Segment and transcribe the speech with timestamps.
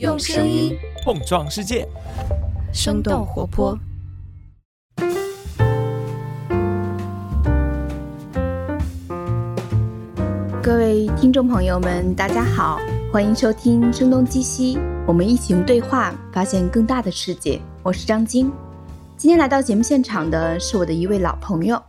[0.00, 1.86] 用声音碰撞世界，
[2.72, 3.78] 生动活泼。
[10.60, 12.80] 各位听众朋友们，大家好，
[13.12, 14.76] 欢迎收听《声东击西》，
[15.06, 17.60] 我们一起用对话发现更大的世界。
[17.84, 18.50] 我是张晶，
[19.16, 21.80] 今天来到节目现场的是我的一位老朋友，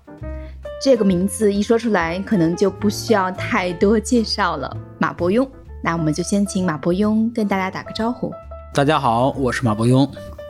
[0.79, 5.47] 这个名字一说出来，可能就不需要太多介绍了，马伯庸。
[5.85, 8.33] 那我们就先请马伯庸跟大家打个招呼。
[8.73, 10.09] 大家好，我是马伯庸，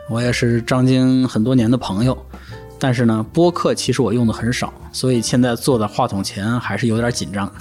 [0.10, 2.18] 我也是张晶很多年的朋友。
[2.80, 7.54] 但是呢，播客其实我用的很少，所以现在坐在话筒前还是有点紧张。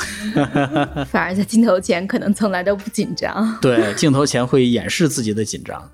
[1.10, 3.58] 反而在镜头前可能从来都不紧张。
[3.60, 5.90] 对，镜头前会掩饰自己的紧张。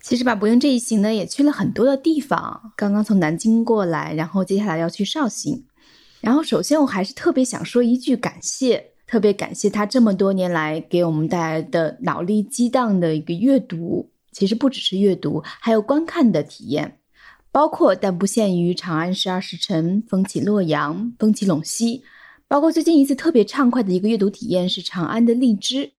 [0.00, 2.72] 其实马伯庸这一行呢，也去了很多的地方。
[2.76, 5.64] 刚刚从南京过来，然后接下来要去绍兴。
[6.20, 8.90] 然后首先我还是特别想说一句感谢。
[9.08, 16.98] 特别感谢他这么多年来给我们带来的脑力激荡的一个阅读，其实不只是阅读，还有观看的体验，
[17.50, 21.98] 包括但不限于《长安十二时辰》《风起洛阳》《风起陇西》，
[22.46, 25.90] 包括最近一次特别畅快的一个阅读体验是长安的荔枝，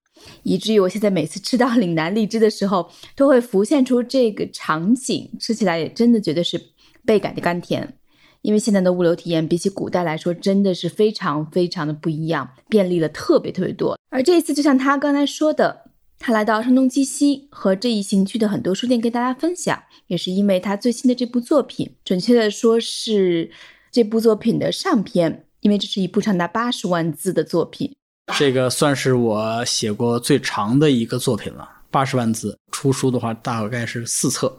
[0.43, 6.61] 以至于我现在每次吃到岭南荔枝的时候，都会浮现出这个场景，吃起来也真的觉得是
[7.03, 7.95] 倍感的甘甜。
[8.41, 13.97] 因为现在的物流体验比起古代来说，真的是非常非常的不一样，便利了特别特别多。
[14.09, 15.85] 而这一次，就像他刚才说的，
[16.17, 23.51] 他来到声东击西，和这一行去的很多书店跟大家分享，也是因为他最新的这部作品，准确的说是
[23.91, 27.93] 这部作品的上篇，因为这是一部长达八十万字的作品。
[28.37, 32.57] 这个算是我写过最长的一个作品了，八十万字。
[32.71, 34.55] 出书的话，大概是四册。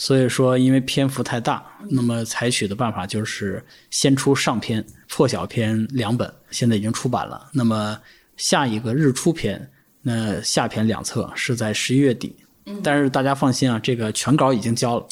[0.00, 7.50] 所以说，因为篇幅太大，那么采取的办法就是先出上篇，破晓篇两本，现在已经出版了。
[7.52, 8.00] 那么
[8.38, 9.70] 下一个日出篇，
[10.00, 12.34] 那下篇两册是在十一月底。
[12.82, 15.06] 但是大家放心啊，这个全稿已经交了，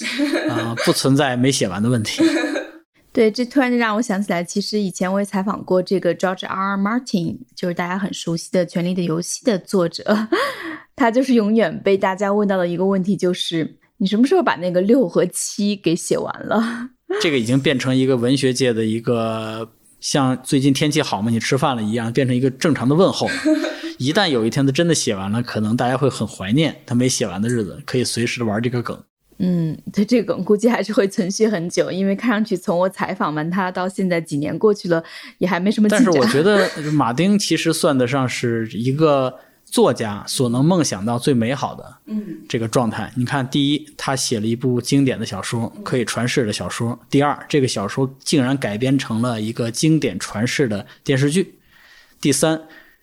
[0.48, 2.22] 啊， 不存在没写完的问题。
[3.12, 6.76] 对，这突然就让我想起来，其实以前我也采访过这个 George R.
[6.76, 6.78] R.
[6.78, 10.28] Martin，就是大家很熟悉的《权力的游戏》的作者，
[10.96, 13.76] 他就是永远被大家问到的一个问题就是。
[13.98, 16.90] 你什么时候把那个六和七给写完了？
[17.20, 19.68] 这个已经变成一个文学界的一个
[20.00, 21.30] 像最近天气好吗？
[21.30, 23.28] 你吃饭了一样，变成一个正常的问候。
[23.98, 28.96] 一旦有一天他真的写完了，可能大家会很怀念他没写完的日子，可以随时玩这个梗。
[29.38, 35.02] 嗯，对，这个梗估计还是会存续很久，因为看上去从我采访完他到现在几年过去了，
[35.38, 36.06] 也还没什么进展。
[36.06, 39.34] 但是我觉得 马丁其实算得上是一个。
[39.70, 43.12] 作家所能梦想到最美好的，嗯，这个状态。
[43.14, 51.42] 你看，第一，他写了一部经典的小说，可以传世的小说；第二，这个小说竟然改编成了一个经典传世的电视剧；
[52.20, 52.62] 第三，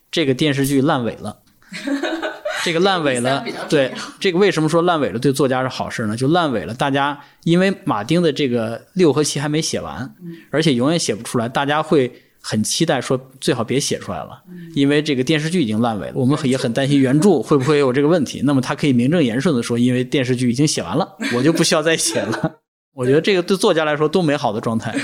[0.09, 1.37] 这个电视剧烂尾了。
[2.63, 6.17] 这个烂尾了，对，这个为什么说烂尾了对作家是好事呢？
[6.17, 10.15] 就烂尾了，大家因为马丁的这个六和七还没写完，
[10.49, 12.11] 而且永远写不出来，大家会。
[12.47, 14.39] 很期待说最好别写出来了，
[14.75, 16.13] 因为这个电视剧已经烂尾了。
[16.13, 18.41] 我们也很担心原著会不会有这个问题。
[18.43, 22.59] 那么他可以名正言顺的说，因为电视剧已经写完了，我就不需要再写了。
[22.93, 24.95] 我觉得这个对作家来说多美好的状态。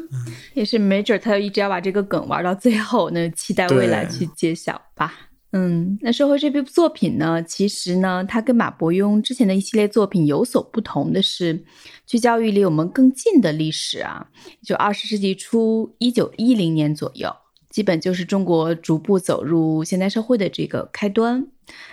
[0.54, 5.12] 也是没准他就一直要把这个梗玩到最后，那期待未来去揭晓吧。
[5.52, 11.62] 嗯，那说回这部作品呢，其实呢，它跟马伯庸之前的一系列作品有所不同的是，
[12.06, 14.28] 聚焦于离我们更近的历史啊，
[14.62, 17.34] 就二十世纪初一九一零年左右，
[17.68, 21.48] 基本就是中国逐步走入现代社会的这个开端。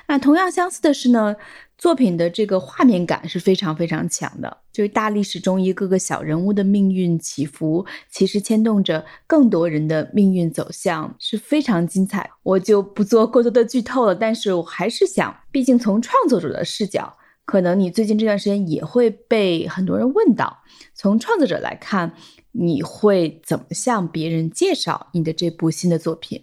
[0.07, 1.35] 那同样相似的是呢。
[1.75, 12.29] 作品的这个画面感是非常非常强的，就是大历史中一个个小人物的命运起伏，其实牵动着更多人的命运走向，是非常精彩。
[12.43, 22.13] 我就不做过多的剧透了，但是我还是想，毕竟从创作者的视角，可能你最近这段时间也会被很多人问到，从创作者来看，
[22.51, 26.41] 你会怎么向别人介绍你的这部新的作品？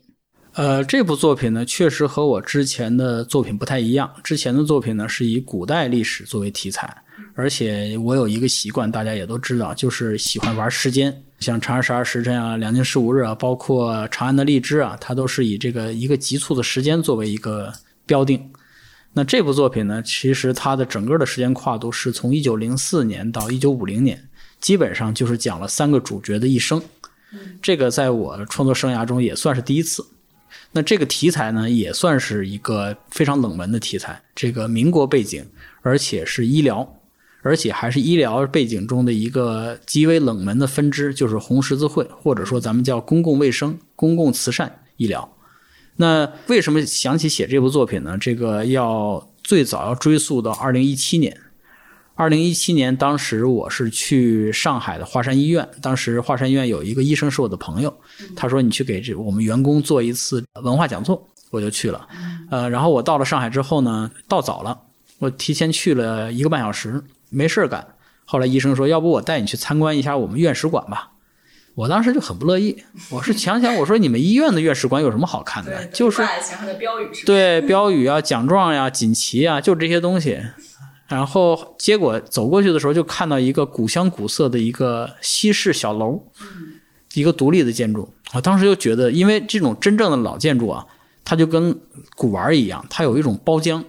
[0.54, 4.12] 呃，这部作品呢，确实和我之前的作品不太一样。
[4.22, 6.92] 之前的作品呢，是以古代历史作为题材，
[7.34, 17.72] 而且我有一个习惯，大家也都知道，就是喜欢玩时间，像《长安十二时辰》啊，《两京十五日》啊，包括《长安的荔枝》啊，它都是以这个一个急促的时间作为一个
[18.04, 18.50] 标定。
[19.12, 24.28] 那这部作品呢，其实它的整个的时间跨度是从一九零四年到一九五零年，
[24.60, 26.80] 基本上就是讲了三个主角的一生。
[27.60, 30.07] 这个在我创作生涯中也算是第一次。
[30.72, 34.21] 那这个题材呢，也算是一个非常冷门的题材。
[34.34, 35.45] 这个民国背景，
[35.83, 36.89] 而且是医疗，
[37.42, 45.36] 而且还是医疗背景中的一个极为冷门的分支，就是红十字会，或者说咱们叫公共卫生、公共慈善医疗。
[46.00, 48.16] 那为什么想起写这部作品呢？
[48.18, 51.36] 这个要最早要追溯到二零一七年。
[52.14, 57.94] 二零一七年，当时我是去上海的华山医院，当时华山医院有一个医生是我的朋友，
[58.34, 62.08] 他说你去给这我们员工做一次文化讲座，我就去了。
[62.50, 64.78] 呃，然后我到了上海之后呢，到早了，
[65.18, 67.86] 我提前去了一个半小时，没事儿干。
[68.24, 71.10] 后来医生说，要不我带你去参观一下我们院史馆吧。
[71.80, 72.77] 我当时就很不乐意，
[73.09, 75.86] 我是想想，我说你们医院的院士馆有什么好看的？
[75.86, 76.22] 就是？
[77.24, 80.38] 对标语啊、奖状呀、锦旗啊，就这些东西。
[81.09, 86.22] 然后结果走过去的时候，就看到一个古香古色的一个西式小楼，
[87.15, 88.12] 一个独立的建筑。
[88.34, 90.86] 我当时就觉得，因为这种真正的老建筑啊，
[91.24, 91.80] 它就跟
[92.15, 93.82] 古玩一样，它有一种包浆，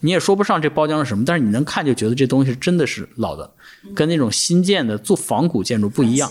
[0.00, 3.50] 你也说不上这包浆是什么，但是你能看就觉得这东西真的是老的，
[3.94, 6.30] 跟那种新建的做仿古建筑不一样。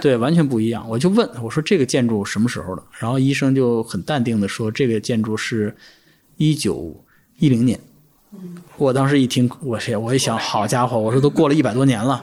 [0.00, 0.88] 对，完全不一样。
[0.88, 2.82] 我就问我说这个建筑什么时候的？
[2.98, 5.74] 然后医生就很淡定的说，这个建筑是
[6.36, 7.04] 一九
[7.38, 7.78] 一零年。
[8.76, 12.22] 我当时一听，我是我一想，好家伙，我说都过了一百多年了，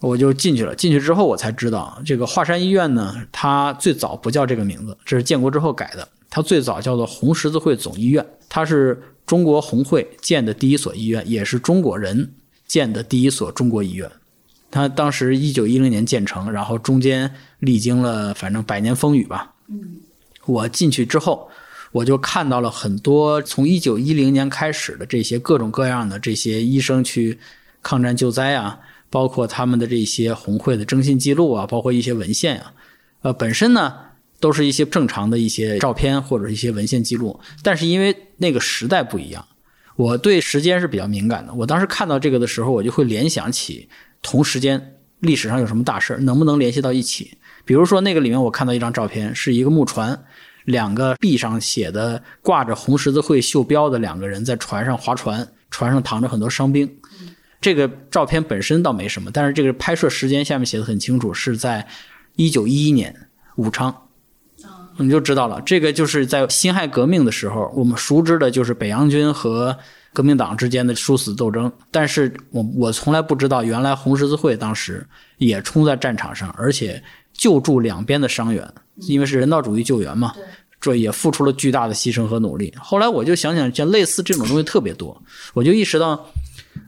[0.00, 0.74] 我就进去了。
[0.74, 6.08] 进去之后，我才知道这个华山医院呢，它最早不叫这个名字，这是建国之后改的。
[6.30, 12.32] 它最早叫做红十字会总医院，它是中国红会建的第一所医院，也是中国人
[12.66, 14.10] 建的第一所中国医院。
[14.70, 19.52] 它当时一九一零年建成，然后中间历经了反正百年风雨吧。
[19.68, 19.96] 嗯，
[20.44, 21.48] 我进去之后，
[21.92, 27.38] 我就看到了很多从一九一零年开始的这些各种各样的这些医生去
[27.82, 28.78] 抗战救灾啊，
[29.08, 32.72] 包括他们的这些红会的征信记录啊，包括一些文献啊，
[33.22, 33.94] 呃，本身呢
[34.40, 39.44] 都是一些正常的一些照片或者一些文献记录，但是因为那个时代不一样，
[39.96, 41.52] 我对时间是比较敏感的。
[41.54, 43.88] 我当时看到这个的时候，我就会联想起
[44.22, 47.36] 同时间历史上有什么大事儿，能不能联系到一起？
[47.64, 50.24] 比如说那个里面我看到一张照片，是一个木船。
[50.66, 56.92] 两个壁上写的挂着红十字会袖标的两个人在船上划船，船上躺着很多伤兵。
[57.60, 61.86] 这个照片本身倒没什么，但是这个拍摄时间下面写的很清楚，是在
[62.34, 63.14] 一九一一年
[63.54, 64.05] 武昌，
[64.98, 65.60] 你就知道了。
[65.62, 69.76] 这个就是在辛亥革命的时候，我们熟知的就是北洋军和
[70.12, 71.70] 革命党之间的殊死斗争。
[71.90, 75.06] 但是我我从来不知道，原来红十字会当时
[75.38, 77.02] 也冲在战场上，而且
[77.32, 78.66] 救助两边的伤员，
[78.96, 80.32] 因为是人道主义救援嘛。
[80.78, 82.72] 这也付出了巨大的牺牲和努力。
[82.78, 85.20] 后来我就想想，像类似这种东西特别多，
[85.54, 86.28] 我就意识到，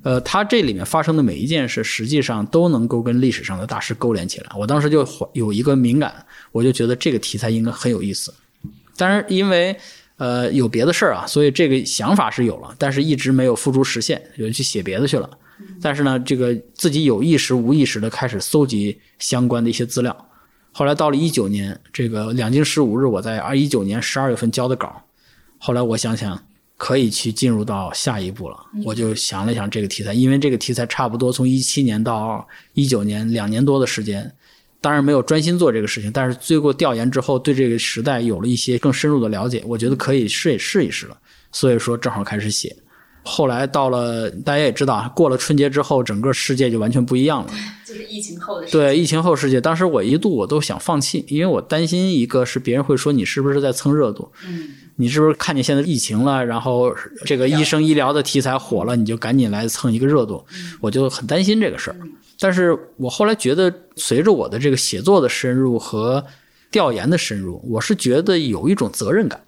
[0.02, 4.50] 呃，它这里面发生的每一件事，实际上都能够跟历史上的大事勾连起来。
[4.56, 6.14] 我当时就有一个敏感，
[6.52, 8.32] 我就觉得这个题材应该很有意思。
[8.96, 9.76] 但是，因为
[10.16, 15.30] 呃有别的事儿啊，所以这个想法是有了，但是一直没有付诸实现，就去写别的去了。
[15.80, 20.28] 但是呢，这个自己有意识无意识的开始搜集相关的一些资料。
[20.70, 25.02] 后来到了一九年，这个两京十五日，我在二一九年十二月份交的稿。
[25.58, 26.40] 后来我想想，
[26.78, 28.56] 可以去进入到下一步了。
[28.84, 34.32] 我就想了想这个题材，因为这个题材差不多从一七年到一九年两年多的时间，
[34.80, 41.18] 当然没有专心做这个事情，但是经过调研之后，对这个时代有了一些更深入的了解，我觉得可以试试一试了。
[41.50, 42.74] 所以说，正好开始写。
[43.28, 47.52] 后来到了，大家也知道，过了春节之后，整个世界就完全不一样了。
[47.86, 56.94] 就是疫情后的对疫情后世界，当时我一度我都想放弃，因为我担心一个是别人会说你是不是在蹭热度，嗯，你是不是看见现在疫情了，然后
[57.24, 60.44] 这个医生医疗的题材火了，你就赶紧来蹭一个热度，
[60.80, 61.96] 我就很担心这个事儿。
[62.40, 66.24] 但是我后来觉得，随着我的这个写作的深入和
[66.70, 69.40] 调研的深入，我是觉得有一种责任感。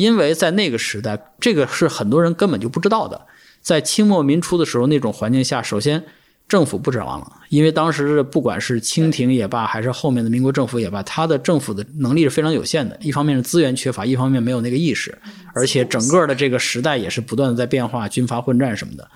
[0.00, 3.20] 因为在那个时代，这个是很多人根本就不知道的。
[3.60, 6.02] 在清末民初的时候，那种环境下，首先
[6.48, 12.96] 政府不指望了，因为当时不管是清廷也罢，还是后面的民国政府也罢，他的政府的能力是非常有限的。
[13.02, 15.18] 一方面是资源缺乏，一方面没有那个意识，
[15.54, 19.06] 而且整个的这个时代也是不断的在变化，军阀混战什么的。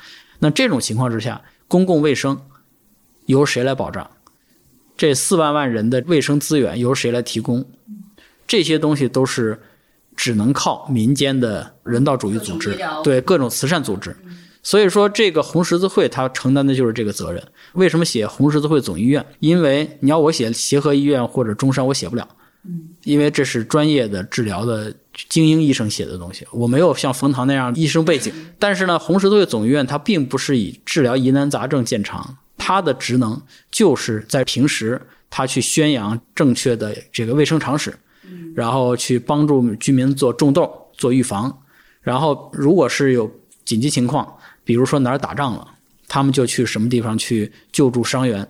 [0.41, 2.39] 那这种情况之下，公共卫生
[3.25, 4.11] 由谁来保障？
[4.99, 7.65] 这四万万人的卫生资源由谁来提供？
[8.47, 9.59] 这些东西都是。
[10.17, 14.15] 只能靠民间的人道主义组织，对各种慈善组织。
[14.63, 17.43] 所以说，这个红十字会它承担的就是这个责任。
[17.75, 19.25] 为什么写红十字会总医院？
[19.41, 22.27] 因为你要我写协和医院或者中山，我写不了，
[23.03, 24.91] 因为这是专业的治疗的
[25.29, 28.33] 精英医生写的东西，我没有像冯唐那样医生背景。
[28.59, 33.39] 但是呢，红十字会总医院它并不是以治疗疑难杂症见长，它的职能
[33.71, 37.95] 就是在平时，它去宣扬正确的这个卫生常识。
[38.55, 41.59] 然后去帮助居民做种豆、做预防，
[42.03, 43.31] 然后如果是有
[43.65, 45.67] 紧急情况，比如说哪儿打仗了，
[46.09, 48.47] 他们就去什么地方去救助伤员。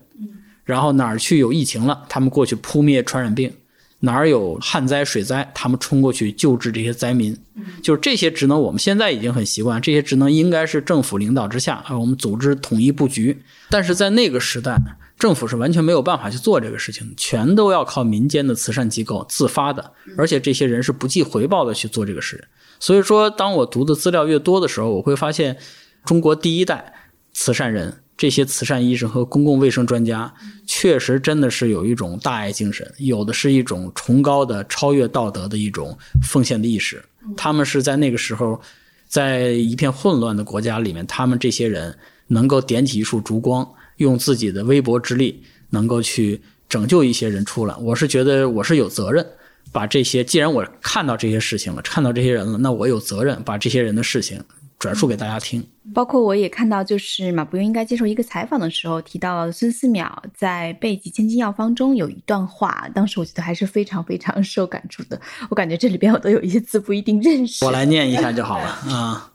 [0.64, 3.52] 然后哪儿去有疫情了，他们过去扑灭传染病。
[4.00, 7.34] 哪儿有旱灾、水灾，他们冲过去救治这些灾民。
[7.82, 13.38] 就是这些职能，我们现在已经很习惯，这些职能应该是政府领导之下啊，我们组织统一布局。
[13.70, 14.78] 但是在那个时代，
[15.18, 22.48] 政府是完全没有办法去做这个事情，全都要靠民间的慈善机构自发的，而且这些人是不计回报的去做这个事。
[22.80, 25.56] 所以说，当我读的资料越多的时候，我会发现，
[26.04, 26.94] 中国第一代
[27.32, 28.00] 慈善人。
[28.16, 30.32] 这些慈善医生和公共卫生专家，
[30.68, 37.04] 确实真的是有一种大爱精神，有的是一种崇高的、超越道德的一种奉献的意识。
[37.36, 38.60] 他们是在那个时候，
[39.08, 47.74] 在一片混乱的国家里面，他们这些人能够点起一束烛光，用自己的微薄之力，能够去拯救一些人出来。
[47.76, 49.26] 我是觉得我是有责任，
[49.72, 54.42] 把这些既然我看到这些事情了，看到这些人了，那我有责任把这些人的事情。
[54.76, 65.18] 转述给大家听，包括我也看到，就是马伯庸应该接受一个采访的时候提到了孙思邈在《备急千金药方》中有一段话，当时我觉得还是非常非常受感触的。
[65.48, 69.32] 我感觉这里边我都有一些字不一定认识，我来念一下就好了啊。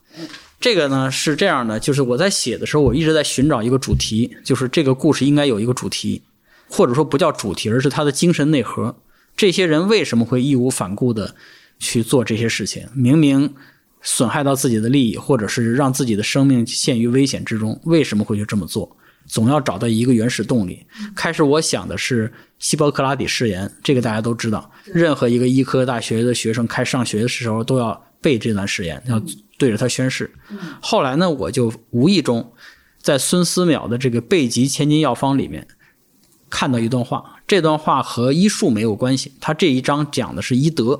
[0.59, 6.21] 这个呢是这样的，就是我在写的时候，我一直在寻找一个主题，就是这个故事应该有一个主题，
[6.67, 8.95] 或者说不叫主题，而是它的精神内核。
[9.35, 11.33] 这些人为什么会义无反顾的
[11.79, 12.87] 去做这些事情？
[12.93, 13.53] 明明。
[14.01, 18.95] 损害到自己的利益，或者是让自己的生命陷于危险之中，为什么会去这么做？
[19.29, 20.85] 总要找到一个原始动力。
[21.15, 29.21] 开始我想的是希波克拉底誓言，这个大家都知道，任何一个医科大学的学生开上学的时候都要背这段誓言，要
[29.57, 30.29] 对着他宣誓。
[30.81, 32.51] 后来呢，我就无意中
[33.01, 35.65] 在孙思邈的这个《备急千金药方》里面
[36.49, 40.99] 看到一段话，这段话和医术没有关系，他这一章讲的是医德。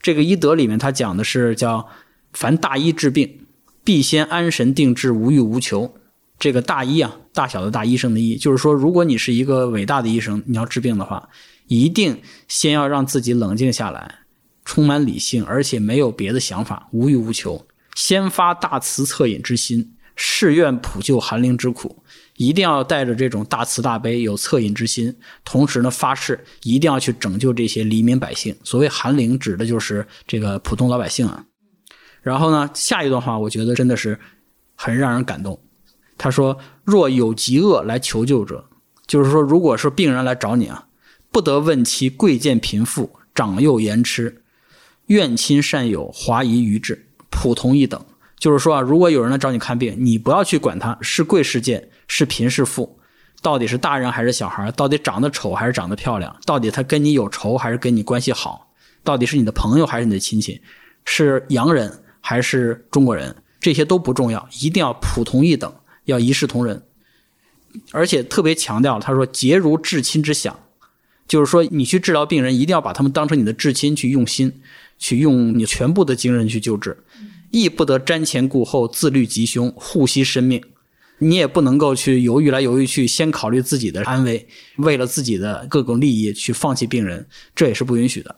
[0.00, 1.86] 这个医德里面他讲的是叫。
[2.34, 3.46] 凡大医治病，
[3.82, 5.94] 必先安神定志，无欲无求。
[6.38, 11.28] 这个大医啊，大小的大医生的医，就是说，如果你是一个伟大的医生，你要治病的话，
[11.66, 14.20] 一定先要让自己冷静下来，
[14.64, 22.04] 充满理性，而且没有别的想法，无欲无求，先发大慈恻隐之心，誓愿普救寒灵之苦。
[22.36, 25.12] 一定要带着这种大慈大悲、有恻隐之心，
[25.44, 28.54] 同时呢，发誓一定要去拯救这些黎民百姓。
[28.62, 31.44] 所谓寒灵，指的就是这个普通老百姓啊。
[32.22, 34.16] 然后呢，下一段话我觉得真的是
[34.76, 35.60] 很让人感动。
[36.18, 38.66] 他说：“若有疾厄来求救者，
[39.06, 40.88] 就是说，如果是病人来找你啊，
[41.30, 44.42] 不得问其贵贱贫富、长幼言痴、
[45.06, 48.04] 怨亲善友、华夷愚智，普通一等。
[48.38, 52.98] 就是说啊，如果有人来找你看病，你不要去管他是贵是贱、是贫是富，
[53.40, 58.72] 到底是大人还是小孩，到底长得丑还是长得漂亮，到底他跟你有仇还是跟你关系好，
[59.02, 60.60] 到底是你的朋友还是你的亲戚，
[61.04, 65.72] 是洋人。”还是中国人，这些都不重要，一定要普通一等，
[66.08, 66.82] 要一视同仁。
[67.92, 70.58] 而且特别强调，他说结如至亲之想，
[71.28, 74.60] 就是说你去治疗病人，一定要把他们当成你的至亲去用心，
[74.98, 76.96] 去用你全部的精神去救治，
[77.50, 80.62] 亦不得瞻前顾后，自虑吉凶，护惜生命。
[81.20, 88.36] 你也不能够去犹豫来犹豫去，先考虑自己的安危，为了自己的各种利益去放弃病人，这也是不允许的。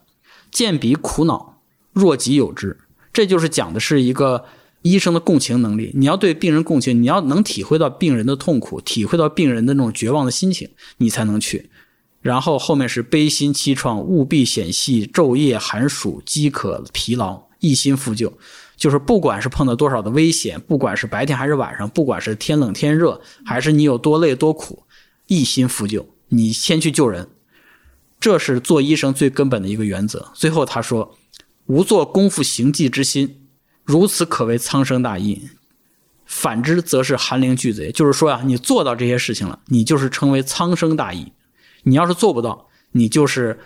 [0.51, 1.63] 见彼苦恼，
[1.93, 2.77] 若己有之。
[3.13, 4.45] 这就是讲的是一个
[4.83, 5.91] 医生的共情能力。
[5.95, 10.69] 你要对病人共情，你要能体会到病人的痛苦，体会到病人的那种绝望的心情，
[10.99, 11.71] 你才能去。
[12.21, 18.33] 然后后面是悲心凄怆，务必险系，昼夜寒暑，饥渴疲劳，一心复救。
[18.77, 24.85] 就是不管是碰到多少的危险，不管是白天还是晚上，不管是天冷天热，还是你有多累多苦，
[25.27, 27.29] 一心复救，你先去救人。
[28.19, 30.31] 这是做医生最根本的一个原则。
[30.35, 31.17] 最后他说。
[31.67, 33.40] 无做功夫行迹之心，
[33.91, 35.51] 如此可谓苍生大义；
[36.25, 37.91] 反之，则是寒灵巨贼。
[37.91, 41.33] 就是说呀，你做到这些事情了，你就是称为苍生大义；
[41.83, 43.59] 你要是做不到，你就是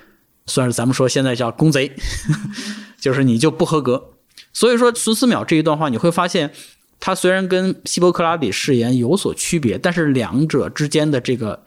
[0.47, 1.93] 算是咱们说现在叫公贼，
[2.99, 4.13] 就是你就不合格。
[4.55, 6.51] 所以说，孙思邈这一段话，你会发现，
[6.99, 11.63] 他虽然跟希波克拉底誓言有所区别，但是两者之间的这个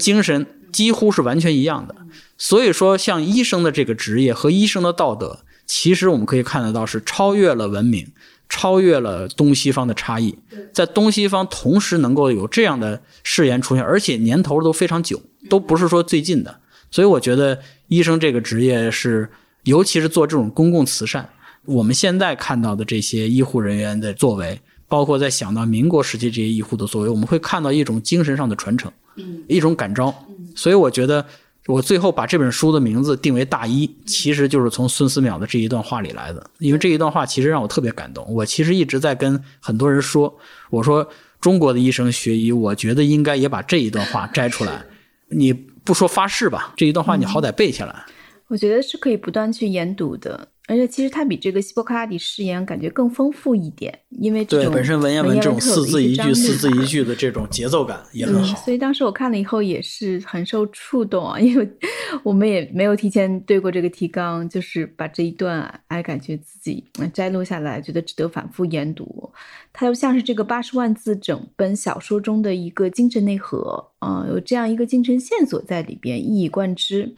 [0.00, 1.94] 精神几乎是完全一样的。
[2.36, 5.44] 所以说，像医生的这个职业和医生的道德。
[5.68, 8.10] 其实我们可以看得到，是超越了文明，
[8.48, 10.34] 超越了东西方的差异，
[10.72, 15.20] 在东西方同时能够有这样的誓言出现，而且年头都非常久，
[15.50, 16.58] 都不是说最近的。
[16.90, 19.28] 所以我觉得医生这个职业是，
[19.64, 21.28] 尤其是做这种公共慈善，
[21.66, 24.58] 我们现在看到的这些医护人员的作为，
[24.88, 28.90] 包括在想到民国时期这些医护的作为，我们会看到一种精神上的传承，
[29.46, 30.14] 一种感召。
[30.56, 31.26] 所以我觉得。
[31.68, 36.42] 我最后把这本书的名字定为《大医》，其实就是从孙思邈的这一段话里来的。
[36.60, 38.26] 因为这一段话其实让我特别感动。
[38.32, 40.34] 我其实一直在跟很多人说，
[40.70, 41.06] 我说
[41.42, 44.82] 中国的医生学医，我觉得应该也把这一段话摘出来。
[45.28, 48.06] 你不说发誓吧，这一段话你好歹背下来。
[48.46, 58.64] 我觉得是可以不断去研读的，而且其实它比这个希波克拉底誓言感觉更丰富一点，因为这对种本身文言文这种四字一句、四字一句的这种节奏感也很嗯，好。
[58.64, 61.66] 所以当时我看了以后也是很受触动啊，因为
[62.22, 69.32] 我们也没有提前对过这个提纲，就是把这一段啊哎感觉自己嗯摘录下来，觉得值得反复研读。
[69.72, 77.14] 它就像是这个八十万字整本小说中的一个精神内核，啊、有这样一个精神线索在里边，一以贯之。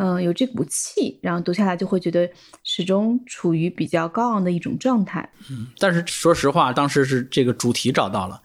[0.00, 2.28] 嗯、有这股气，然后读下来就会觉得
[2.62, 5.28] 始终处于比较高昂的一种状态。
[5.50, 8.40] 嗯但是说实话，当时是这个主题找到了，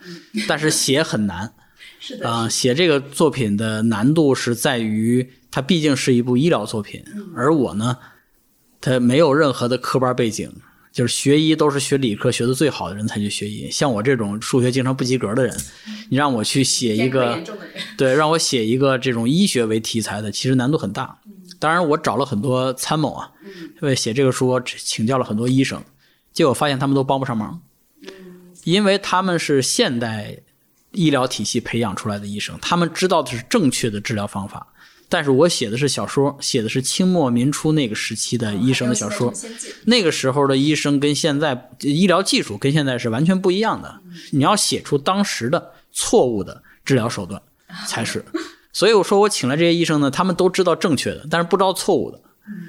[0.48, 1.54] 但是写很难
[2.00, 7.04] 是的，啊、写这个作品的难度是在于它毕竟是一部医疗作品，
[7.36, 7.98] 而我呢，
[8.82, 10.52] 他没有任何的科班背景。
[10.94, 15.52] 就是学医都是学理科学的最好的人才去学医，像我这种数学经常不及格的人，
[16.08, 17.42] 你让我去写一个
[17.98, 21.18] 对，让我写一个这种医学为题材的，其实难度很大。
[21.64, 23.32] 当然，我找了很多参谋啊，
[23.80, 25.82] 为写这个书，请教了很多医生，
[26.34, 27.58] 结果发现他们都帮不上忙，
[28.66, 30.38] 因为他们是现代
[30.92, 34.68] 医疗体系培养出来的医生，他们知道的是正确的治疗方法。
[35.08, 39.34] 但是我写的是小说，写的是清末民初那个时期的医生的小说，
[39.86, 44.02] 那个时候的医生跟现在医疗技术跟现在是完全不一样的。
[44.32, 47.42] 你要写出当时的错误的治疗手段
[47.88, 48.26] 才是。
[48.74, 52.20] 所以我说我请来这些医生呢，他们都知道正确的，但是不知道错误的。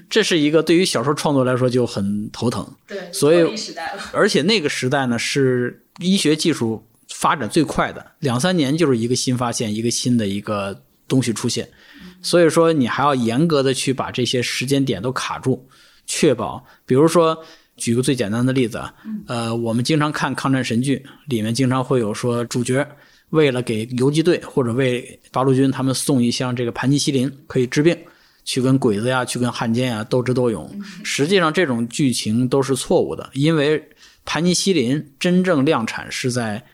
[0.09, 2.65] 这是一个对于小说创作来说就很头疼。
[2.87, 3.53] 对，所以
[4.13, 11.69] 而且那个时代呢是医学技术发展最快的，两三年就是一个新发现，一个新的一个东西出现。
[12.23, 15.67] 所以说你还要严格的去把这些时间点都卡住，
[16.07, 17.45] 确保，比如说。
[17.77, 18.95] 举个最简单的例子啊，
[19.27, 22.87] 呃，我们经常看抗战神剧，里面经常会有说主角
[23.31, 27.97] 为了给游击队或者为八路军他们送一箱这个盘尼西林可以治病，
[28.45, 30.71] 去跟鬼子呀，去跟汉奸呀斗智斗勇。
[31.03, 33.83] 实际上这种剧情都是错误的，因为
[34.25, 36.65] 盘尼西林真正量产是在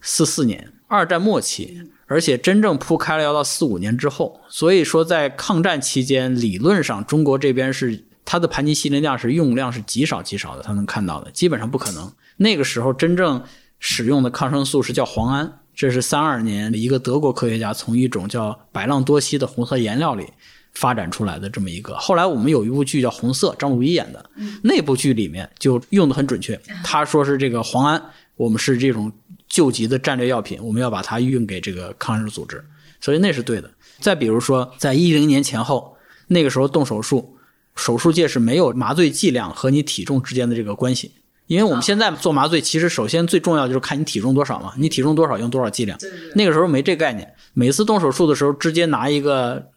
[0.00, 4.40] 四四年，二战末期，而且真正铺开了要到四五年之后。
[4.48, 12.10] 所以说，在抗战期间，理论上中国这边是它的盘尼西林量是用量是极少极少的，它能看到的，基本上不可能。
[12.36, 13.42] 那个时候真正
[13.78, 20.26] 使用的抗生素是叫磺胺，这是三二年的一个德国科学家从一种叫百浪多西的红色颜料里
[20.72, 21.94] 发展出来的这么一个。
[21.98, 24.30] 后来我们有一部剧叫《红色》，张鲁一演的，
[24.62, 26.60] 那部剧里面就用的很准确。
[26.82, 28.02] 他说是这个磺胺，
[28.36, 29.12] 我们是这种
[29.48, 32.64] 救急的战略药品，我们要把它运给这个抗日组织，
[33.00, 33.70] 所以那是对的。
[34.00, 37.36] 再比如说，在一零年前后，那个时候动手术，
[37.74, 41.12] 手术界是没有麻醉剂量和你体重之间的这个关系。
[41.46, 45.98] 因为我们现在做麻醉，其实首先最重要就是看你体重多少嘛，你体重多少用多少剂量。
[46.34, 49.70] 那个时候没这概念，每次动手术的时候，直接拿一个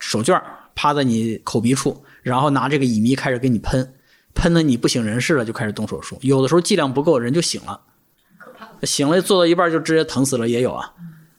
[0.00, 3.94] 手绢儿趴在你口鼻处，然后拿这个乙醚开始给你喷，
[4.34, 6.18] 喷的你不省人事了，就开始动手术。
[6.22, 7.80] 有的时候剂量不够，人就醒了，
[8.82, 10.92] 醒了做到一半就直接疼死了也有啊。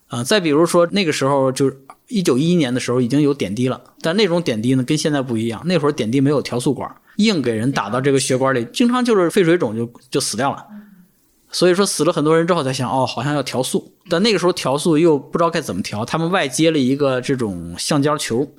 [0.07, 10.65] 啊、再比如说那个时候就是一九一一年的时候已经有点滴了，但那种点滴呢跟现在不一样，那会儿点滴没有调速管，硬给人打到这个血管里，经常就是肺水肿就就死掉了。
[11.49, 18.51] 所以说死了很多人之后才想，哦，好像要调速，但那个时候调速又不知道该怎么调，他们外接了一个这种橡胶球，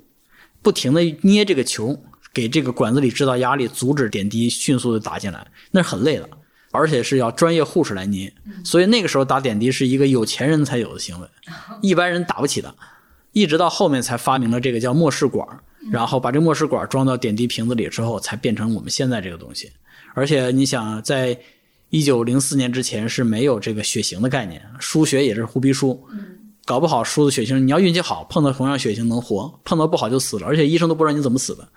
[0.61, 1.97] 不停的捏这个球，
[2.33, 6.29] 给这个管子里制造压力，阻止点滴迅速的打进来，那是很累的，
[6.71, 11.27] 而且是要专业护士来捏，所以那个时候打点滴是一个有钱人才有的行为，
[11.81, 12.73] 一般人打不起的。
[13.35, 15.45] 一直到后面才发明了这个叫末氏管，
[15.91, 19.69] 然后把这末氏管装到点滴瓶子里之后，才变成我们现在这个东西。
[20.13, 21.37] 而且你想，在
[21.89, 26.01] 一九零四年之前是没有这个血型的概念，输血也是胡逼输，
[26.63, 31.67] 搞不好输的血型，你要运气好，碰到同样血型能活，碰到不好就死了，而且医生都不知道你怎么死的。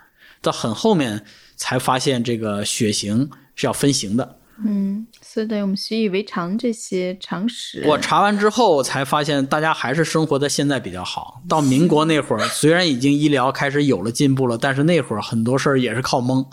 [0.41, 1.21] 到很后面
[1.57, 4.38] 才发现这个血型是要分型的。
[4.65, 7.83] 嗯，所以等于我们习以为常这些常识。
[7.85, 11.41] 我查完之后才发现，大家还是生活在现在比较好。
[11.47, 16.45] 到民国那会儿，虽然已经医疗开始有了进步了，但是那会儿很多事儿也是靠蒙。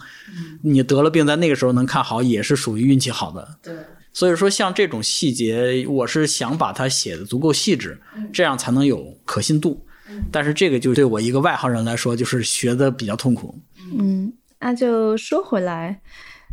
[0.62, 3.59] 你得了病，在那个时候能看好，也是属于运气好的。
[3.62, 3.75] 对，
[4.12, 8.01] 所以说，像这种细节，我是想把它写的足够细致，
[8.33, 9.85] 这样才能有可信度。
[10.31, 13.55] 但是这个就对我一个外行人来说，就是学的比较痛苦。
[13.99, 16.01] 嗯，那就说回来，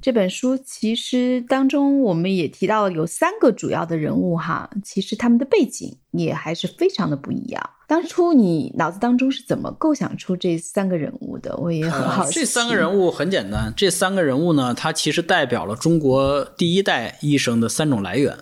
[0.03, 7.69] 这本书其实当中我们也提到了有三个主要的人物哈，其实他们的背景也还是非常的不一样。
[7.87, 11.55] 当初你脑子当中是怎么构想出这三个人物的？
[11.55, 12.27] 我也很好奇。
[12.27, 18.37] 呃这三个人物很简单，这三个人物呢，它其实代表了中国第一代医生的三种来源。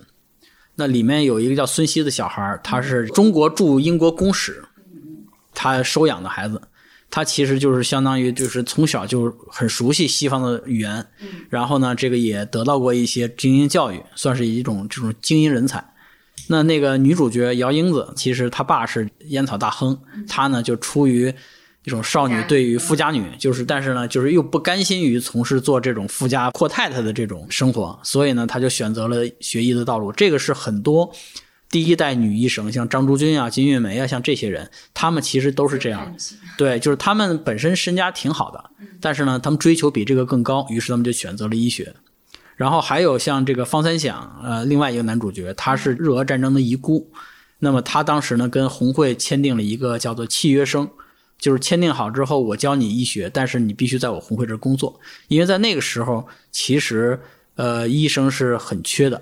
[0.78, 4.64] 那里面有一个叫孙熙的小孩儿，他是中国驻英国公使，
[5.54, 6.60] 他收养的孩子。
[7.12, 11.06] 他其实就是相当于就是从小就很熟悉西方的语言，
[11.50, 15.86] 然后呢，这个也得到过一些精英教育，算是一种这种精英人才。
[16.48, 21.32] 那那个女主角姚英子，其实她爸是烟草大亨，她呢就出于
[21.84, 30.12] 一种少女对于富家女，就是但是呢，就是又不甘心于从事做这种富家阔太太的这种生活，所以呢，她就选择了学医的道路。
[30.14, 31.14] 这个是很多
[31.72, 36.14] 第一代女医生，像张竹君啊、金岳梅啊，像这些人，他们其实都是这样。
[36.58, 41.96] 对，就是他们本身身家挺好的，但是呢，他们追求比这个更高，于是他们就选择了医学。
[42.58, 47.10] 然后还有像这个方三响，呃，另外一个男主角，他是日俄战争的遗孤。
[47.60, 50.90] 那么他当时呢，跟红会签订了一个叫做契约生，
[51.40, 57.20] 就是签订好之后，我教你医学，但是你必须在我红会这儿工作，因为在那个时候，其实
[57.56, 59.22] 呃医生是很缺的。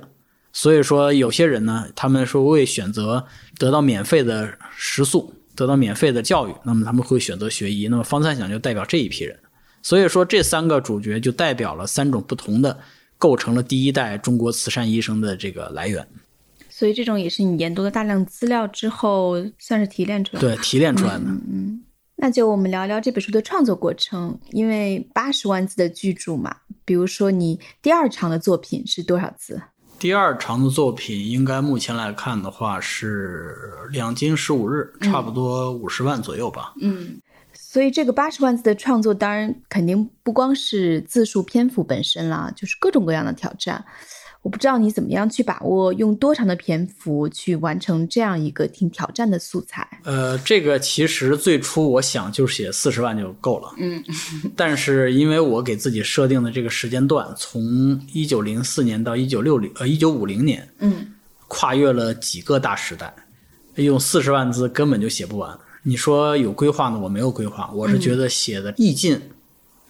[0.59, 3.25] 所以说有些人呢，他们说会选择
[3.57, 7.87] 得到免费的食宿，得到免费的教育，那么他们会选择学医。
[7.87, 9.39] 那么方三想就代表这一批人。
[9.81, 12.77] 所以说这三个主角就代表了三种不同的。
[13.21, 16.07] 构成了第一代中国慈善医生的这个来源，
[16.69, 20.55] 所以这种也是你研读了大量资料之后算是提炼出来的。
[20.55, 21.25] 对，提炼出来的。
[21.25, 21.83] 嗯，
[22.15, 26.55] 那就我们聊聊这本书的创作过程，因为八十万字的巨著嘛。
[26.85, 29.61] 比如说，你第二长的作品是多少字？
[29.99, 33.55] 第二长的作品应该目前来看的话是
[33.91, 36.73] 两金十五日，差不多五十万左右吧。
[36.81, 37.21] 嗯。
[37.53, 43.83] 所以这个八十万字的创作，当然肯定不光是字数篇幅本身啦，就是各种各样的挑战。
[44.41, 49.85] 我不知道你怎么样去把握用多长的篇幅去完成这样一个挺挑战的素材。
[50.05, 53.73] 呃，这个其实最初我想就写四十万就够了。
[53.77, 54.01] 嗯，
[54.55, 61.13] 但是因为我给自己设定的这个时间段，从一九零四年到一九六零呃一九五零年，嗯，
[61.49, 63.13] 跨越了几个大时代，
[63.75, 65.57] 用四十万字根本就写不完。
[65.83, 66.97] 你说有规划呢？
[66.97, 69.19] 我没有规划，我是觉得写的意尽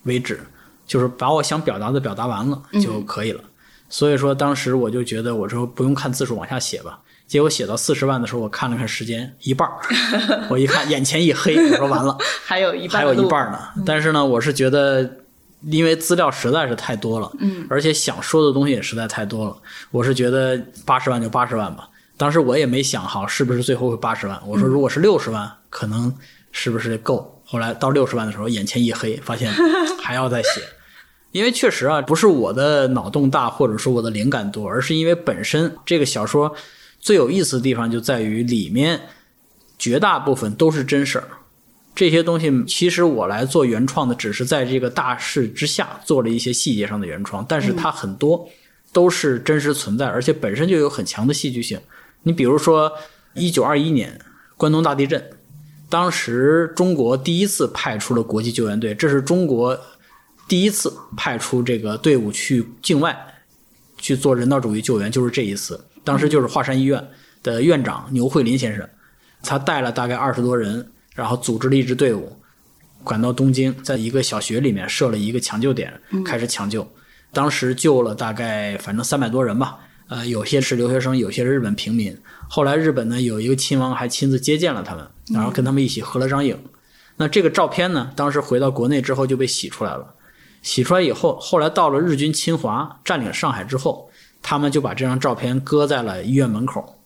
[0.03, 0.39] 为止，
[0.87, 3.43] 就是把我想表达的表达完了就可以了。
[3.89, 6.99] 所以说当时我就觉得，我说不用看字数往下写吧。
[7.27, 9.69] 结果写到四十万的时候，我看了看时间，一半
[10.49, 13.59] 我一看眼前一黑，我说完了， 还有一半还有一半呢。
[13.85, 15.17] 但是呢，我是觉得，
[15.61, 19.55] 因为资料实在是太多了，嗯，而且想说的东西也实在太多了，
[19.91, 21.87] 我是觉得八十万就八十万吧。
[22.17, 26.11] 当时我也没想好是不是最后会八十万，我说如果是六十万，可能
[26.51, 27.41] 是不是够？
[27.45, 29.53] 后来到六十万的时候，眼前一黑，发现
[30.01, 30.61] 还要再写，
[31.31, 36.55] 因为确实啊，不是我的脑洞大，或者说我的灵感多，而是因为本身这个小说
[36.99, 38.99] 最有意思的地方就在于里面
[39.77, 41.27] 绝大部分都是真事儿，
[41.93, 48.47] 这些东西其实我来做原创的，只是在这个大势之下做了一些细节上的原创，但是它很多
[48.91, 51.79] 都是真实存在，而且本身就有很强的戏剧性。
[52.23, 52.91] 你比如说，
[53.35, 54.19] 一九二一年
[54.57, 55.23] 关东大地震，
[55.89, 59.79] 当时中国第一次派出了国际救援队，这是中国
[60.49, 63.15] 第一次派出这个队伍去境外
[63.99, 65.79] 去做人道主义救援，就是这一次。
[66.03, 67.07] 当时就是华山医院
[67.43, 68.89] 的院长牛惠林先生，
[69.43, 72.35] 他带了大概二十多人，然后组织了一支队伍，
[73.05, 75.93] 赶到东京，在一个小学里面设了一个抢救点，
[76.25, 76.85] 开始抢救。
[77.31, 79.77] 当时救了大概反正三百多人吧。
[80.07, 82.17] 呃，有些是留学生，有些是日本平民。
[82.49, 86.57] 后来日本呢有一个亲王还亲自接见了他们，然后跟他们一起合了张影。
[87.17, 90.15] 那这个照片呢，当时回到国内之后就被洗出来了。
[90.61, 94.09] 洗出来以后，后来到了日军侵华占领上海之后，
[94.41, 96.99] 他们就把这张照片搁在了医院门口。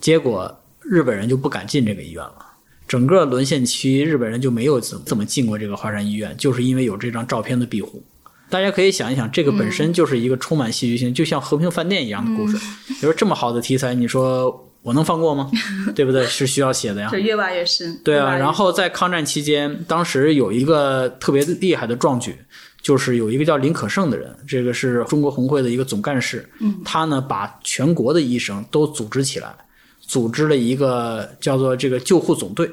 [0.00, 2.46] 结果日本人就不敢进这个医院了。
[2.88, 8.02] 整个沦陷区，日本人就没有怎怎么进过这个华山医院，就是因为有这张照片的庇护。
[8.48, 12.58] 大家可以想一想，这个本身就是一个充满戏剧性，就像和平饭店一样的故事。
[12.88, 15.48] 你说这么好的题材，你说我能放过吗？
[15.94, 16.26] 对不对？
[16.26, 17.08] 是需要写的呀。
[17.12, 18.00] 就越挖越深。
[18.02, 22.36] 对啊，然后在抗战期间，当时有一个特别厉害的壮举，
[22.82, 26.48] 就是有一个叫林可胜的人，这个是中国红会的一个总干事。
[26.60, 26.80] 嗯。
[26.84, 29.54] 他呢，把全国的医生都组织起来，
[30.00, 32.70] 组织了一个叫做这个救护总队。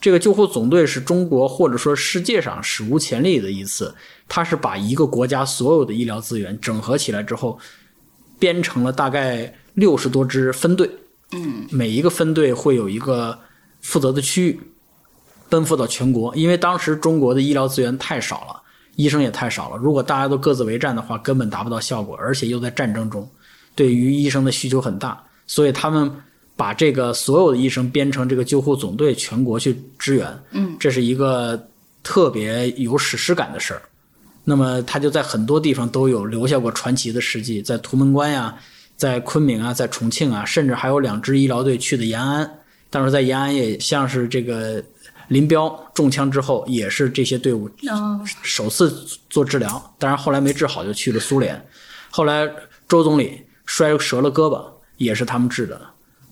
[0.00, 3.94] 这个救护总队是中国或者说世界上史无前例的一次。
[4.28, 7.58] 他是把一个国家所有的医疗资源整合起来之后，
[8.38, 10.90] 编成了大概六十多支分队。
[11.32, 13.38] 嗯，每一个分队会有一个
[13.80, 14.60] 负责的区域，
[15.48, 16.34] 奔赴到全国。
[16.36, 18.62] 因为当时中国的医疗资源太少了，
[18.96, 19.76] 医生也太少了。
[19.76, 23.28] 如果大家都各自为战的话，根本达不到效果，而且又在战争中，
[23.74, 25.22] 对于医生的需求很大。
[25.46, 26.10] 所以他们
[26.56, 30.26] 把这个所有的医生编成这个救护总队，全国去支援。
[30.52, 31.68] 嗯，这是一个
[32.02, 33.82] 特别有史诗感的事儿。
[34.44, 38.54] 那么他就在很多地方都有留下过传奇的事迹，在图门关呀，
[38.96, 42.48] 在昆明啊，在重庆啊，甚至还有两支医疗队去的延安。
[42.90, 44.82] 当时在延安也像是这个
[45.28, 51.66] 林彪中枪之后，也是这些队伍哦，首次做治疗，当然后来没治好就去了苏联。
[52.10, 52.50] 后来
[52.86, 54.64] 周总理摔折了胳膊，
[54.96, 55.80] 也是他们治的，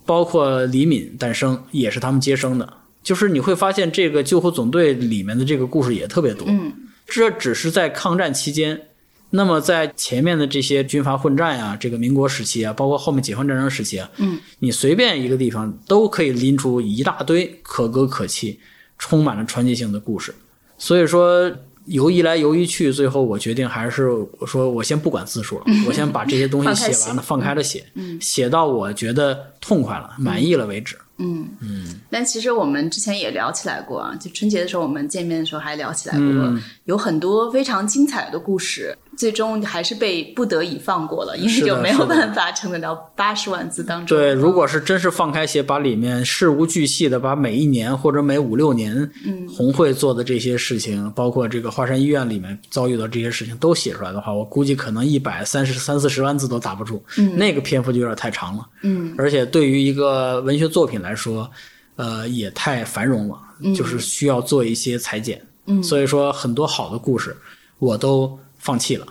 [0.04, 2.74] 包括李敏诞生也是他们接生的。
[3.02, 6.44] 就是你会发现，这个救护总队里面的这个故事也特别多。
[6.46, 6.72] 嗯，
[7.06, 8.88] 这只是在抗战期间。
[9.34, 18.60] 那么在前面的这些军阀混战呀、这个民国时期啊，包括后面解放战争时期啊，嗯，你随便一个地方都可以拎出一大堆可歌可泣、
[19.02, 20.32] 充满了传奇性的故事。
[20.78, 21.50] 所以说，
[21.86, 27.08] 游一来游一去，最后我决定还是我说我先不管字数了，我先把这些东西 写。
[27.08, 27.84] 完了，放开了写，
[28.20, 30.96] 写到我觉得痛快了、满意了为止。
[31.18, 31.48] 嗯。
[31.60, 36.62] 嗯，但其实我们之前也聊起来过啊，就春节的时候我们见面的时候还聊起来过，嗯。
[36.84, 44.16] 有很多非常精彩的故事，最终还是被不得已放过了，因为就没有办法撑得了八十万字当中。
[44.16, 49.10] 对，如果是真是放开写，把里面事无巨细的把每一年或者每五六年
[49.48, 58.66] 红会做的这些事情，包括这个华山医院里面遭遇到这些事情都写出来的话，我估计可能一百三十三四十万字都打不住，嗯那个篇幅就有点太长了。
[58.82, 61.50] 嗯，而且对于一个文学作品来说，
[61.96, 63.38] 呃，也太繁荣了，
[63.76, 65.40] 就是需要做一些裁剪。
[65.66, 67.36] 嗯，所以说很多好的故事
[67.78, 69.06] 我都放弃了，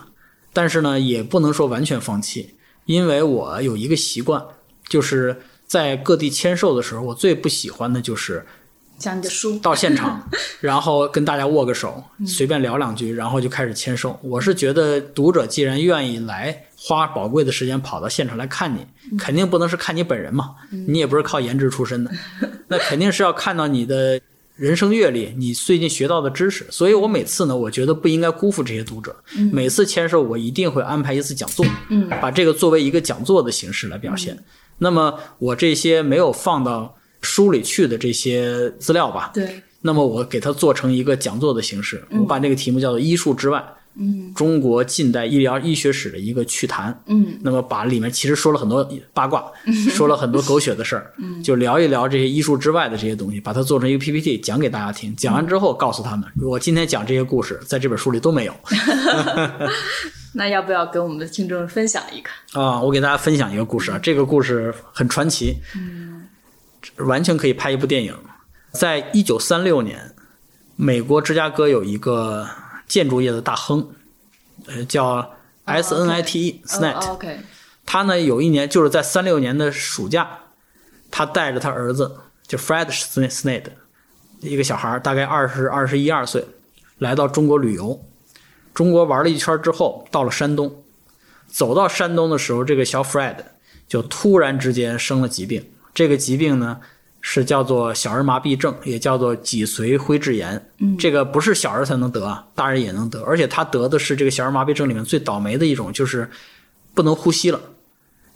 [0.53, 4.41] 但是呢，也不能说完全放弃，因为我有一个习惯，
[4.87, 8.45] 就是在各地签售的时候，我最不喜欢的就是
[8.97, 10.25] 讲你的书，到现场，
[10.61, 14.17] 然后跟大家握个手，随便聊两句，然后就开始签售。
[14.23, 20.55] 我是觉得读者既然愿意来花宝贵的时间跑到现场来看你，肯定不能是看你本人嘛，
[20.87, 22.11] 你也不是靠颜值出身的，
[22.69, 24.17] 那肯定是要看到你的
[24.61, 26.63] 人生阅历，你最近学到的知识。
[26.69, 29.15] 所以我每次呢，我觉得不应该辜负这些读者。
[29.51, 34.37] 每次签售，我一定会安排一次讲座，嗯把这个作为一个讲座的形式来表现。
[34.77, 46.97] 那么我这些没有放到书里去的这些资料吧，对，那么我给它做成一个讲座的形式，我把这个题目叫做“医术之外”，嗯中国近代医疗医学史的一个趣谈。
[47.07, 49.43] 嗯那么把里面其实说了很多八卦，
[49.91, 51.11] 说了很多狗血的事儿，
[51.43, 55.15] 就聊一聊这些医术之外的这些东西，把它做成一个 PPT 讲给大家听。
[55.15, 58.55] 讲完之后告诉他们，我今天讲这些故事在这本书里都没有
[60.33, 62.61] 那要不要跟我们的听众分享一个？
[62.61, 62.79] 啊。
[62.81, 66.27] 我给大家分享一个故事啊，这个故事很传奇，嗯
[66.97, 68.15] 完全可以拍一部电影。
[68.71, 70.15] 在一九三六年，
[70.77, 72.47] 美国芝加哥有一个
[72.91, 73.89] 建筑业的大亨，
[74.65, 75.31] 呃，叫
[75.63, 76.95] S N I T E Snett。
[76.95, 77.39] 哦 OK，
[77.85, 80.39] 他呢有一年就是在三六年的暑假，
[81.09, 83.63] 他带着他儿子就 Fred Snett，
[84.41, 86.45] 一个小孩儿，大概二十二十一二岁，
[86.97, 88.03] 来到中国旅游。
[88.73, 90.83] 中国玩了一圈之后，到了山东，
[91.47, 93.37] 走到山东的时候，这个小 Fred
[93.87, 95.65] 就突然之间生了疾病。
[95.93, 96.81] 这个疾病呢
[97.21, 100.69] 是叫做小儿麻痹症，也叫做脊髓灰质炎。
[100.79, 103.21] 嗯，这个不是小儿才能得啊，大人也能得。
[103.21, 106.29] 而且他得的是这个小儿麻痹症里面最倒霉的一种，就是
[106.93, 107.61] 不能呼吸了。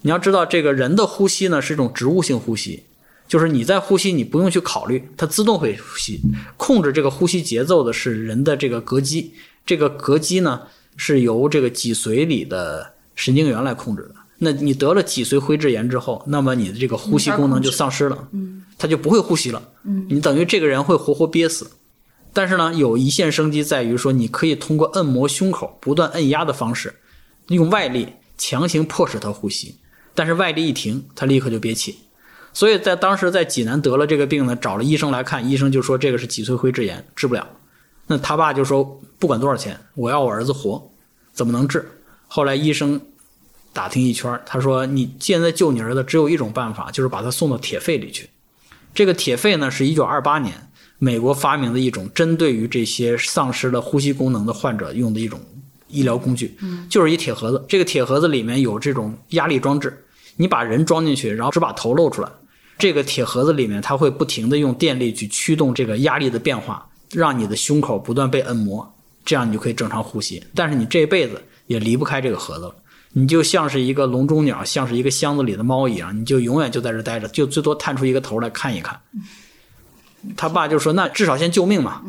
[0.01, 2.83] 你要知道，这个人的呼吸呢是一种植物性呼吸，
[3.27, 6.21] 就是你在呼吸，你不用去考虑，它自动会呼吸。
[6.55, 9.33] 控制这个呼吸节奏的是人的这个膈肌，
[9.65, 10.61] 这个膈肌呢
[10.95, 14.15] 是由这个脊髓里的神经元来控制的。
[14.37, 21.71] 那你得了脊髓灰质炎之后，那么你的这个呼吸功能就丧失了，嗯，他就不会呼吸了，嗯，你等于这个人会活活憋死。
[22.33, 26.93] 但是呢，有一线生机在于说，你可以通过按摩胸口、不断按压的方式，
[27.47, 29.75] 用外力强行迫使他呼吸。
[30.13, 31.97] 但是外力一停，他立刻就憋气。
[32.53, 37.47] 所以在当时在济南得了这个病呢，找了医生来看，医生就说这个是脊髓灰质炎，治不了。
[38.07, 40.91] 那他爸就说不管多少钱，我要我儿子活，
[41.31, 41.85] 怎么能治？
[42.27, 42.99] 后来医生
[43.75, 48.29] 打听一圈，他说你现在救你儿子只有一种办法，就是把他送到铁肺里去。
[48.93, 50.53] 这个铁肺呢，是一九二八年
[50.97, 55.41] 美国发明的一种针对于这些丧失了呼吸功能的患者用的一种
[55.89, 56.55] 医疗工具，
[56.89, 57.65] 就是一铁盒子。
[57.67, 60.05] 这个铁盒子里面有这种压力装置，
[60.37, 62.29] 你把人装进去，然后只把头露出来。
[62.77, 68.89] 这个铁盒子里面，它会不停地用电力去驱动这个压力的变化，让你的胸口不断被按摩，
[69.25, 70.41] 这样你就可以正常呼吸。
[70.55, 72.75] 但是你这辈子也离不开这个盒子了，
[73.17, 78.99] 你就像是一个笼中鸟，像是一个箱子里的猫一样，你就永远就在这待着，就最多探出一个头来看一看。
[80.35, 82.03] 他爸就说：“那至少先救命嘛。”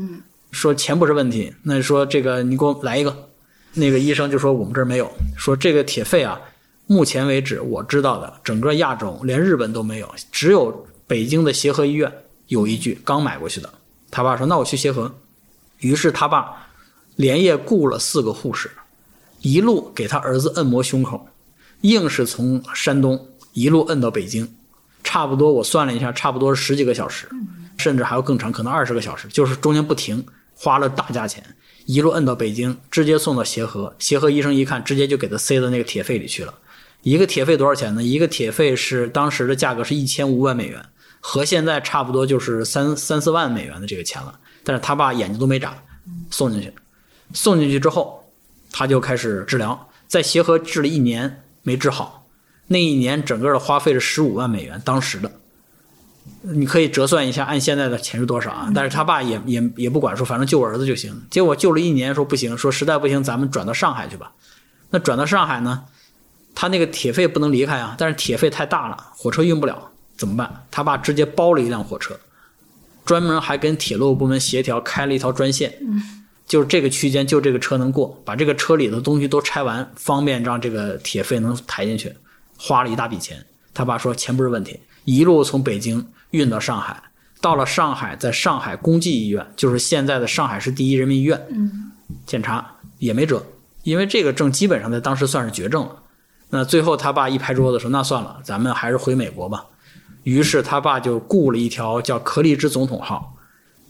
[0.50, 3.28] 说钱不是问题，那说这个你给我来一个。
[3.74, 6.40] 那个医生就说：“我们这儿没有。”说这个铁肺啊，
[6.88, 12.12] 目前为止我知道的，整个亚洲连日本都没有，只有北京的协和医院
[12.48, 13.72] 有一具刚买过去的。
[14.10, 15.14] 他爸说：“那我去协和。”
[15.78, 16.66] 于是他爸
[17.14, 18.70] 连夜雇了四个护士，
[19.40, 21.29] 一路给他儿子按摩胸口，
[21.83, 24.49] 硬是从山东一路摁到北京，
[25.03, 27.29] 差不多我算了一下，差不多十几个小时。
[27.79, 31.44] 甚至还要更长，可能二十个小时，就是中间不停，花了大价钱，
[31.85, 33.94] 一路摁到北京，直接送到协和。
[33.99, 36.55] 协和医生一看，直接就给他塞到那个铁肺里去了。
[37.03, 38.03] 一个铁肺多少钱呢？
[38.03, 40.83] 一个铁肺是当时的价格是一千五百美元，
[41.20, 44.40] 和现在差不多就是三三四万美元的这个钱了。
[44.64, 45.77] 但是他爸眼睛都没眨，
[46.31, 46.72] 送进去，
[47.35, 48.25] 送进去之后，
[48.72, 52.26] 他就开始治疗，在协和治了一年没治好，
[52.68, 55.31] 那一年整个的花费是十五万美元，当时的。
[56.42, 58.70] 你可以折算一下，按现在的钱是多少啊？
[58.74, 61.22] 但是他爸也也也不管，说反正救我儿子就行。
[61.31, 64.33] 结果救了一年，说不行，说实在不行，咱们转到上海去吧。
[64.90, 65.85] 那转到上海呢，
[66.55, 70.64] 他那个铁肺不能离开啊，但是铁肺太大了，火车运不了，怎么办？
[70.70, 72.18] 他爸直接包了一辆火车，
[73.05, 75.79] 专门还跟铁路部门协调开了一条专线，
[76.46, 82.12] 就是这个区间就这个车能过，把这个车里的东西都拆完，方便让这个铁肺能抬进去，
[82.56, 83.44] 花了一大笔钱。
[83.74, 86.06] 他爸说钱不是问题，一路从北京。
[86.32, 87.00] 运到上海，
[87.40, 91.92] 到了上海，在上海公济医院，就是现在的上海市第一人民医院，嗯，
[92.26, 93.42] 检查也没辙，
[93.85, 96.02] 因为这个症基本上在当时算是绝症了。
[96.50, 99.64] 那最后他爸一拍桌子说：“那算了，咱们还是回美国吧。”
[100.24, 103.35] 于是他爸就雇了一条叫“克利兹总统号”，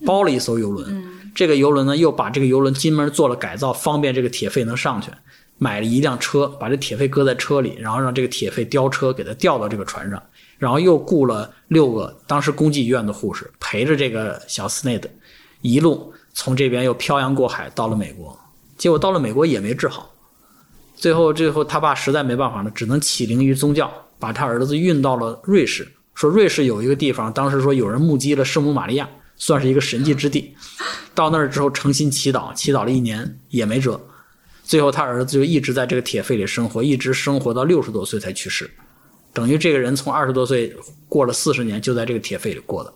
[0.05, 1.03] 包了一艘游轮。
[1.37, 5.11] 这个游轮呢，又把这个游轮金门做了改造，方便这个铁肺能上去。
[5.59, 10.22] 买了一辆车，把这铁肺搁在车里，然后让这个铁肺吊车给他吊到这个船上。
[10.59, 15.09] 然后又雇了六个当时公济医院的护士陪着这个小斯内德，
[15.61, 18.38] 一路从这边又漂洋过海到了美国，
[18.79, 20.11] 结果到了美国也没治好，
[20.94, 30.55] 最后最后他爸实在没办法了，只能起灵于宗教，把他儿子运到了瑞士，说瑞士有一个地方，当时说有人目击了圣母玛利亚，算是一个神迹之地，
[31.14, 34.01] 到那儿之后诚心祈祷，祈祷了一年也没辙，
[34.62, 38.70] 最后他儿子就一直在这个铁肺里生活，一直生活到六十多岁才去世。
[39.33, 40.75] 等于这个人从二十多岁
[41.09, 42.92] 过了四十年，就在这个铁肺里过的。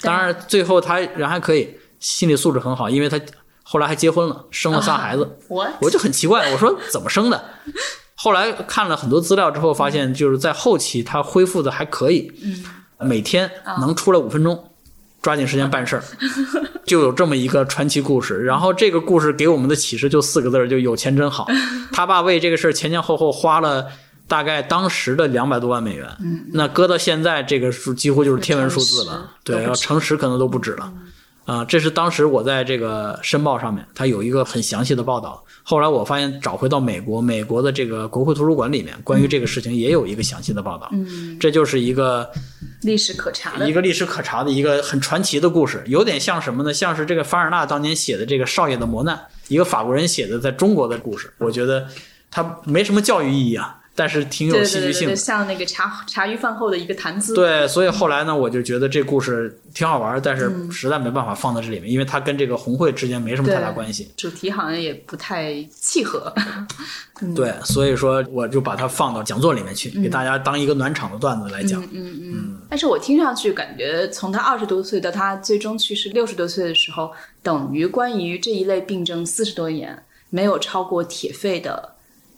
[0.00, 1.68] 当然，最后他人还可以，
[2.00, 3.20] 心理素质很好，因为他
[3.62, 5.38] 后来还结婚了，生了仨孩子。
[5.46, 7.44] 我我就很奇怪，我说怎么生的？
[8.16, 12.32] 后来看了很多资料之后，发现就是在后期他恢复的还可以，
[12.98, 13.48] 每天
[13.80, 14.71] 能出来五分钟，
[15.22, 16.02] 抓紧时间办事儿，
[16.84, 18.42] 就有这么一个传奇故事。
[18.42, 21.46] 然后这个故事给我们的启示就四个字儿，就有钱真好。
[21.92, 23.86] 他爸为这个事儿前前后后花了。
[24.28, 26.08] 大概当时的两百多万美元，
[26.52, 29.28] 那搁到现在这个数几乎就是天文数字了。
[29.44, 30.90] 对，要乘十可能都不止了。
[31.52, 35.44] 啊，这是当时我在这个《申报》上面，它有一个很详细的报道。
[35.62, 40.88] 后来我发现找回到美国，美国的这个国会图书馆里面，关于这个事情也有一个详细的报道。
[40.92, 42.26] 嗯，这就是一个
[42.80, 46.72] 历史可查的一个历史可查的一个很传奇的故事，有点像什么呢？
[46.72, 49.14] 像是这个凡尔纳当年写的这个《少爷的磨难》，
[49.48, 51.30] 一个法国人写的在中国的故事。
[51.36, 51.86] 我觉得
[52.30, 53.76] 它没什么教育意义啊。
[53.94, 57.34] 但是挺有戏剧性的，像那个茶茶余饭后的一个谈资。
[57.34, 66.32] 对，所以后来呢，我就觉得这故事挺好玩，但是实在没办法放在这里面，因为它跟这个红会之间没什么太大关系，主题好像也不太契合。
[67.36, 71.82] 对，所以说我就把它放到讲座里面去，给大家当一个暖场的段子来讲。
[71.92, 72.58] 嗯嗯。
[72.70, 81.96] 但是我听上去感觉，从他二十多岁到他最终去世六十多岁的时候，等于关于这一类病症四十多年没有超过铁肺的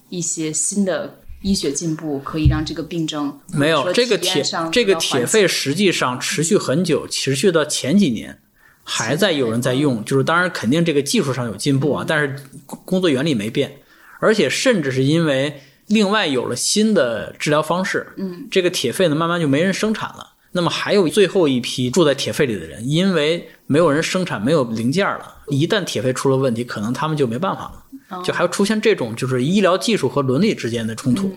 [0.09, 1.21] 一些新的。
[1.45, 8.41] 医学进步可以让这个病症没有这个铁这个铁肺实际上持续很久，持续到前几年
[8.83, 12.35] 还在有人在用，就是当然肯定这个技术上有进步啊，但是
[12.67, 13.77] 工作原理没变，
[14.21, 20.31] 而且甚至是因为另外有了新的治疗方式，嗯，这个铁肺呢慢慢就没人生产了。
[20.53, 27.84] 那么还有最后一批住在铁肺里的人，因为没有人生产，没有零件了，一旦铁肺出了问题，可能他们就没办法了。
[28.23, 31.33] 就还会出现这种就是医疗技术和伦理之间的冲突，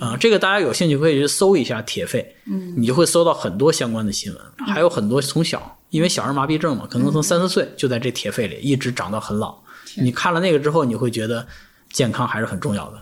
[0.00, 2.74] 啊，这个大家有兴趣可以去搜一下铁肺，嗯。
[2.76, 9.56] 你就会搜到很多相关的新闻，还有很多从小因为小儿麻痹症嘛，可能从三四岁就在这铁肺里一直长到很老，
[9.96, 11.46] 你看了那个之后，你会觉得
[11.90, 13.00] 健康还是很重要的。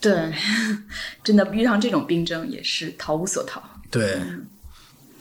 [0.00, 0.32] 对，
[1.22, 3.62] 真的遇上这种病症也是逃无所逃。
[3.90, 4.20] 对，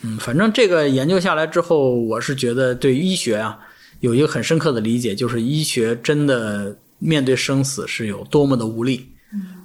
[0.01, 3.59] 嗯，反正这个研究下来之后，我是觉得对医学啊
[3.99, 6.75] 有一个很深刻的理解，就是医学真的。
[7.01, 9.09] 面对生死是有多么的无力，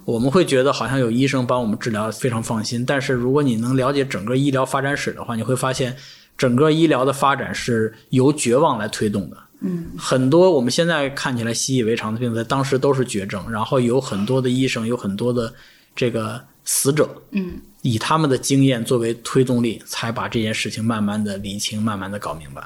[0.05, 2.83] 我们会觉得好像有医生帮我们治疗非常放心。
[2.83, 5.95] 但是如果你能了解整个医疗发展史的话，你会发现
[6.35, 9.37] 整个医疗的发展是由绝望来推动的。
[9.59, 15.53] 嗯，很多我们现在看起来习以为常的病，在当时都是绝症，然后有很多的医生，有很多的
[15.95, 17.09] 这个死者。
[17.31, 22.61] 嗯，以他们的经验作为推动力，才把这件事情慢慢的理清，慢慢的搞明白。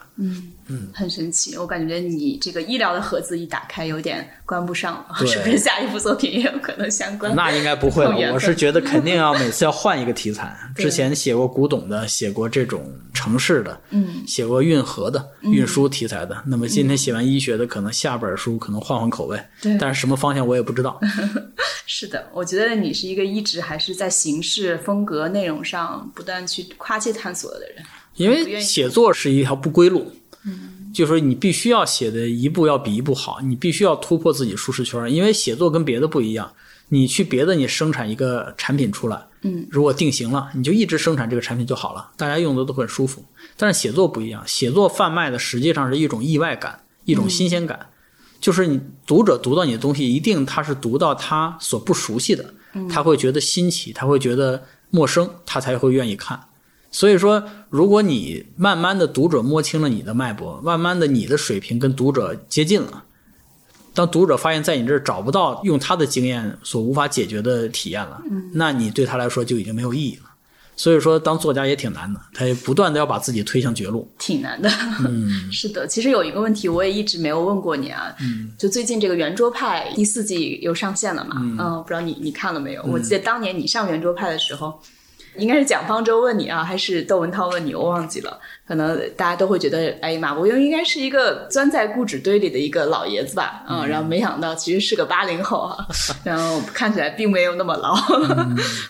[0.93, 5.57] 很神奇，我感觉你这个医疗的盒子一打开，有点关不上了，对是不是？
[5.57, 7.35] 下一部作品也有可能相关？
[7.35, 10.55] 那应该不会了我是觉得肯定要每次要换一个题材。
[10.75, 16.41] 之前写过古董的，写过这种城市的，嗯，写过运河的、运输题材的。
[16.45, 20.99] 那么今天写完医学的，可能下本书可能换换口味，对但是什么方向我也不知道。
[21.85, 27.83] 是的，我觉得你是一个一直还是在形式、风格、内容上不断去跨界探索的人。
[28.15, 30.11] 因为写作是一条不归路，
[30.93, 35.11] 就是说你必须要写的一步要比一步好，你必须要突破自己舒适圈。
[35.13, 36.51] 因为写作跟别的不一样，
[36.89, 43.23] 你去别的你生产一个产品出来，嗯，如果定型了，你就一直生产这个产品就好了，大家用的都很舒服。
[43.55, 47.79] 但是写作不一样，写作贩卖的实际上是一种意外感，一种新鲜感，
[48.39, 52.53] 就是你读者读到你的东西，一定他是读到他所不熟悉的，
[52.89, 56.39] 他会觉得新奇，他会觉得陌生，他才会愿意看。
[56.91, 63.03] 所以说，如果你慢慢的读者摸清了你的脉搏，慢慢的你的水平跟读者接近了，
[63.93, 68.21] 当读者发现在你这儿找不到用他的经验所无法解决的体验了，
[68.53, 70.23] 那你对他来说就已经没有意义了。
[70.75, 74.09] 所以说，当作家也挺难的，他也不断的要把自己推向绝路。
[74.17, 74.69] 挺难的，
[75.07, 75.85] 嗯 是的。
[75.85, 82.83] 其实有一个问题我也一直没有问过你啊，嗯就最近这个圆桌派第四季又上线了嘛，嗯，不知道你你看了没有？
[82.83, 84.81] 我记得当年你上圆桌派的时候，
[85.35, 88.39] 应该是蒋方舟问你啊，还是窦文涛问你，我忘记了。
[88.67, 95.85] 可能大家都会觉得，哎，马伯庸应该是一个钻在故纸堆里的一个老爷子吧，嗯，然后没想到其实是个八零后啊，
[96.23, 97.93] 然后看起来并没有那么老，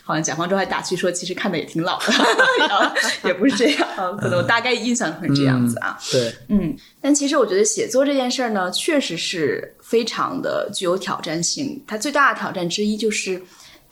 [0.03, 2.05] 好像蒋方舟还打趣说，其实看的也挺老的，
[3.25, 11.83] 也不是这样，啊可能我大概印象是这样子啊，对，嗯，但其实我觉得写作这件事儿呢，确实是非常的具有挑战性。
[11.87, 13.41] 它最大的挑战之一就是，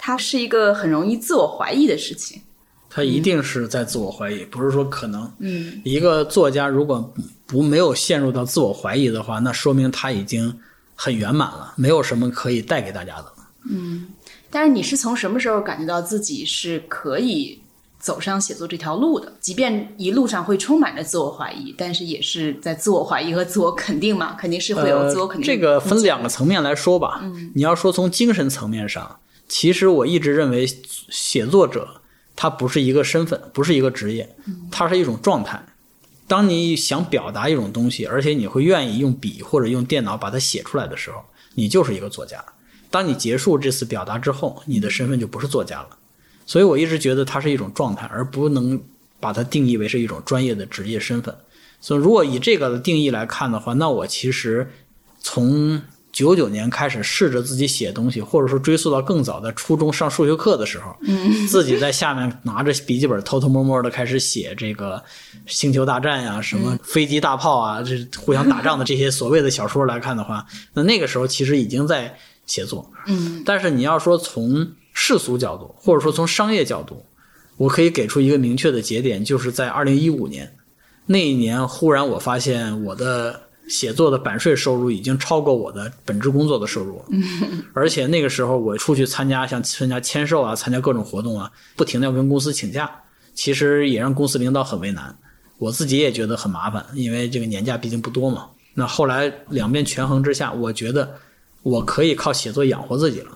[0.02, 2.40] 它是一个很容易自我怀疑的事情。
[2.88, 5.30] 他一定是在自我怀疑，不是说可能。
[5.38, 7.12] 嗯，一个作家如果
[7.46, 10.58] 不没有陷入到自我怀疑的话，那说明他已经
[10.96, 13.26] 很圆满了，没有什么可以带给大家的。
[13.70, 14.08] 嗯
[14.50, 17.60] 但是你是从什么时候感觉到自己是可以
[18.00, 19.32] 走上写作这条路的？
[19.38, 25.54] 即便一路上会充满着自我怀疑，但是也是在自我怀疑和自我肯定嘛，肯定是会有自我肯定、呃。
[25.54, 27.20] 这个分两个层面来说吧。
[27.22, 29.16] 嗯，你要说从精神层面上，
[29.50, 30.64] 其实我一直认为
[31.10, 32.00] 写作者
[32.36, 34.36] 他不是一个身份，不是一个职业，
[34.70, 35.60] 它是一种状态。
[36.28, 41.20] 当你想表达一种东西，而且你会愿意用笔或者用电脑把它写出来的时候，
[41.56, 42.42] 你就是一个作家。
[42.88, 45.88] 当你结束这次表达之后，你的身份就不是作家了。
[46.46, 48.80] 所以我一直觉得它是一种状态，而不能
[49.18, 51.34] 把它定义为是一种专业的职业身份。
[51.80, 54.70] 所以，如果以这个的定义来看的话，那我其实
[55.20, 55.82] 从
[56.12, 65.02] 九九年开始试着自己写东西，或者说追溯到更早的初中上数学课的时候，嗯，自己在下面拿着笔记本偷偷摸摸的开始写这个
[65.46, 70.44] 星球大战呀、什么飞机大炮啊，这互相打仗的这些所谓的小说来看的话，
[70.74, 77.04] 那那个时候其实已经在写作，嗯，但是你要说从世俗角度，或者说从商业角度，
[77.56, 80.52] 我可以给出一个明确的节点，就是在二零一五年。
[81.06, 83.40] 那一年，忽然我发现我的
[83.70, 87.04] 写作的版税收入已经超过我的本职工作的收入了，
[87.72, 92.90] 而且那个时候我出去参加像参加签售啊，参加各种活动啊，不停的要跟公司请假，
[93.32, 95.16] 其实也让公司领导很为难，
[95.56, 98.48] 我自己也觉得很麻烦，因为这个年假毕竟不多嘛。
[98.74, 101.16] 那后来两边权衡之下，我觉得
[101.62, 103.30] 我可以靠写作养活自己了，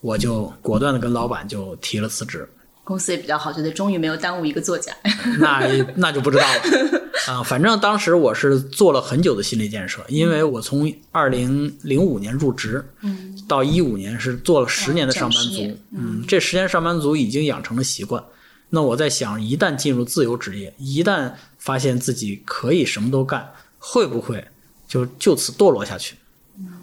[0.00, 2.48] 我就果断的跟老板就提了辞职。
[2.86, 4.94] 公司也比较好，觉得终于没有耽误一个作家。
[5.40, 5.66] 那
[5.96, 7.42] 那就不知道了啊。
[7.42, 18.22] 反正当时我是做了很久的心理建设，因为我从二零零五年入职，嗯，到一五年是做了十年的上班族嗯，这十年上班族已经养成了习惯。
[18.70, 24.46] 那我在想，一旦进入自由职业，一旦发现自己可以什么都干，会不会
[24.86, 26.14] 就就此堕落下去，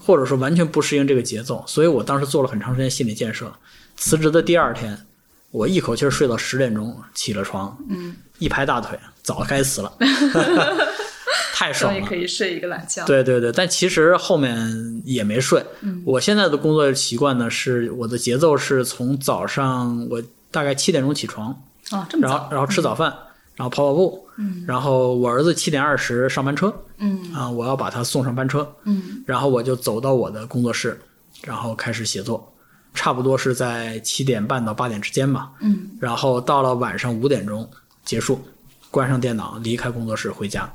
[0.01, 1.64] 或者说完全不适应这个节奏？
[1.66, 3.49] 所以我当时做了很长时间心理建设。
[3.95, 5.06] 辞职的第二天，
[5.54, 9.93] 我一口气儿睡到十点钟，起了床，嗯，一拍大腿，早该死了，
[11.54, 12.16] 太爽了可。
[12.16, 13.06] 以睡一个懒觉。
[13.06, 15.64] 对对对，但其实后面也没睡。
[16.04, 21.51] 我现在的工作习惯呢，是我的节奏是从早上我大概七点钟起床，
[21.91, 22.28] 哦，这么。
[22.28, 23.16] 然后然后吃早饭，
[23.56, 30.99] 然后跑跑步，嗯然后我儿子七点二十上班车，嗯啊，我要把他送上班车，嗯然后我就走到我的工作室，
[31.43, 32.51] 然后开始写作，
[32.93, 35.51] 差不多是在七点半到八点之间吧。
[35.61, 37.69] 嗯然后到了晚上五点钟
[38.05, 38.41] 结束，
[38.91, 40.71] 关上电脑，离开工作室回家，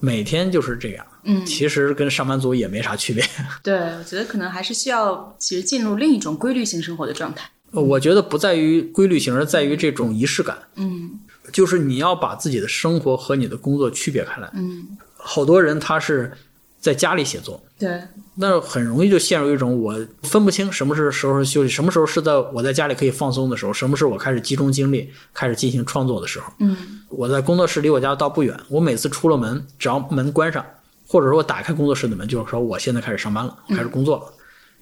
[0.00, 1.06] 每天就是这样。
[1.24, 3.24] 嗯，其实跟上班族也没啥区别。
[3.62, 7.50] 对，我觉得可能还是需要其实进入另一种规律性生活的状态。
[7.72, 10.56] 呃我觉得不在于规律性，而在于这种仪式感。
[10.76, 11.18] 嗯
[11.52, 14.50] 就是你要把自己的生活和你的工作区别开来。
[14.54, 16.32] 嗯，好多人他是
[16.80, 18.00] 在家里写作，对，
[18.36, 26.52] 那很容易就陷入一种我分不清什么是时候休息，什么时候是在我在家里可以放松的时候，什么时候我开始集中精力开始进行创作的时候。
[26.60, 26.76] 嗯
[27.08, 30.64] 我在工作室离我家倒不远，我每次出了门，只要门关上，
[31.06, 34.24] 或者说我打开工作室的门，就是说我现在开始上班了，我开始工作了，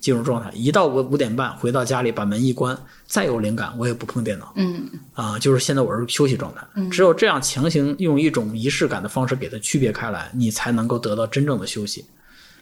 [0.00, 0.50] 进入状态。
[0.54, 2.76] 一到五五点半回到家里，把门一关，
[3.06, 6.66] 再有灵感我也不碰电脑嗯啊，就是现在我是休息状态。
[6.90, 12.04] 只有这样强行用一种仪式感的方式给它区别开来，你才能够得到真正的休息。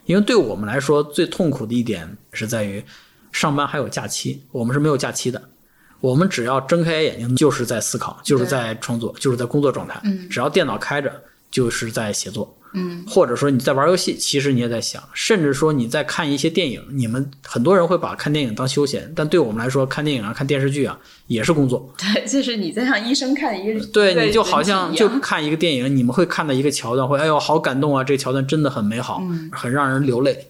[0.07, 2.85] 因为对我们来说，最痛苦的一点是在于
[3.33, 5.43] 上班还有假期，我们是没有假期的。
[6.01, 9.99] 我们只要睁开眼睛，就是在思考，就是在创作，就是在工作状态。
[10.05, 11.11] 嗯只要电脑开着，
[11.55, 12.53] 就是在写作。
[12.77, 16.83] 嗯或者说你在玩游戏，其实你也在想，甚至说你在看一些电影。
[16.91, 20.99] 你们很多人会把看电影当休闲，但对我们来说，看电影啊、看电视剧啊
[21.29, 21.89] 也是工作。
[21.97, 30.45] 对，就是你在像医生看一个对，你就好像就看一个电影，你们会看到一个桥段，会哎呦好感动啊，这个桥段真的很美好，嗯很让人流泪。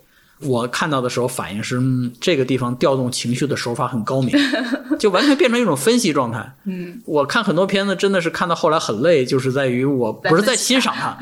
[0.44, 4.30] 我看到的时候反应是，嗯，这个地方调动情绪的手法很高明，
[4.98, 6.54] 就完全变成一种分析状态。
[6.64, 11.16] 嗯，我看很多片子真的是看到后来很累，就是在于我不是在欣赏它，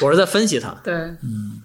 [0.00, 0.74] 我是在分析它。
[0.84, 1.60] 对，嗯，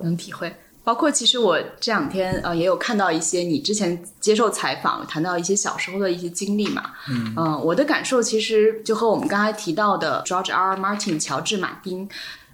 [0.00, 0.54] 能体会。
[0.84, 10.74] 包括其实我这两天呃也有看到一些你之前接受采访谈到一些小时候的一些经历嘛，嗯、我的感受其实就和我们刚才提到的 George R.
[10.74, 10.76] R.
[10.78, 12.08] Martin 乔治马丁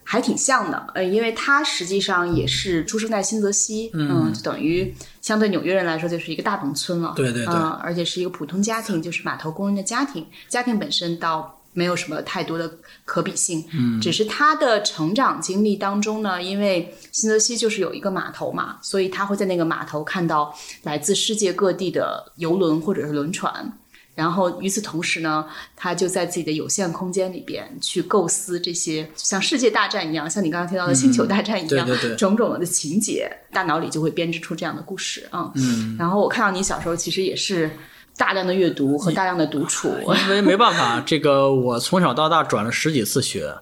[0.05, 12.71] 还挺像的，呃，因为他实际上也是出生在新泽西，嗯，就等于相对纽约人来说就是一个大农村了，对对对嗯，而且是一个普通家庭，就是码头工人的家庭，家庭本身倒没有什么太多的
[13.05, 23.79] 可比性，嗯，只是他的成长经历当中呢，因为新泽西就是有一个码头嘛，所以他会在那个码头看到来自世界各地的游轮或者是轮船。
[24.15, 25.45] 然后与此同时呢，
[25.75, 35.51] 他就在自己的有限空间里边去构思这些像世界大战一样，像你刚刚提到的星球大战一样，对对对种种的情节，大脑里就会编织出这样的故事啊。
[35.57, 37.71] 嗯，然后我看到你小时候其实也是
[38.17, 39.93] 大量的阅读和大量的独处，
[40.27, 43.53] 因为没办法，这个我从小到大转了十几次学，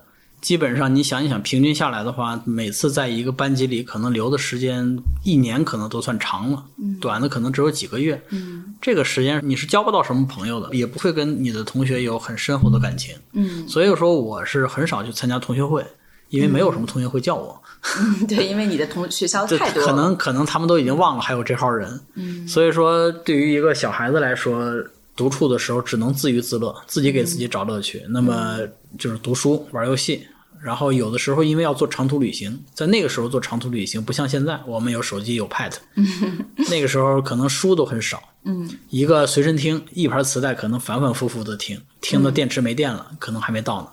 [0.42, 6.64] 基本上你想一想，平均下来的话，每次在一个班级里可能留的时间一年可能都算长了，
[7.00, 8.20] 短的可能只有几个月。
[8.30, 13.14] 嗯这个时间你是交不到什么朋友的，也不会跟你的同学有很深厚的感情。
[13.32, 15.86] 嗯，所以说我是很少去参加同学会，
[16.30, 17.62] 因为没有什么同学会叫我。
[18.26, 22.00] 对，因为你的同学校太多了，可能可能他们都已经忘了还有这号人。
[22.14, 24.74] 嗯，所以说对于一个小孩子来说，
[25.14, 28.04] 独处的时候只能自娱自乐，自己给自己找乐趣。
[28.08, 28.58] 那么
[28.98, 30.26] 就是读书、玩游戏。
[30.62, 35.72] 然后有的时候因为要做长途旅行，在那个时候做长途旅行不像现在，我们有手机有 Pad，
[36.70, 43.88] 那个时候可能书都很少，嗯，一个随身听一盘磁带可能反反复复的听，听到电池没电了，可能还没到呢。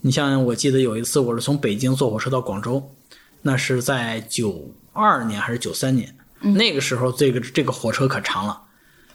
[0.00, 2.94] 你像我记得有一次我是从北京坐火车到广州，
[3.42, 8.62] 那是在九二年还是九三年，那个时候这个这个火车可长了。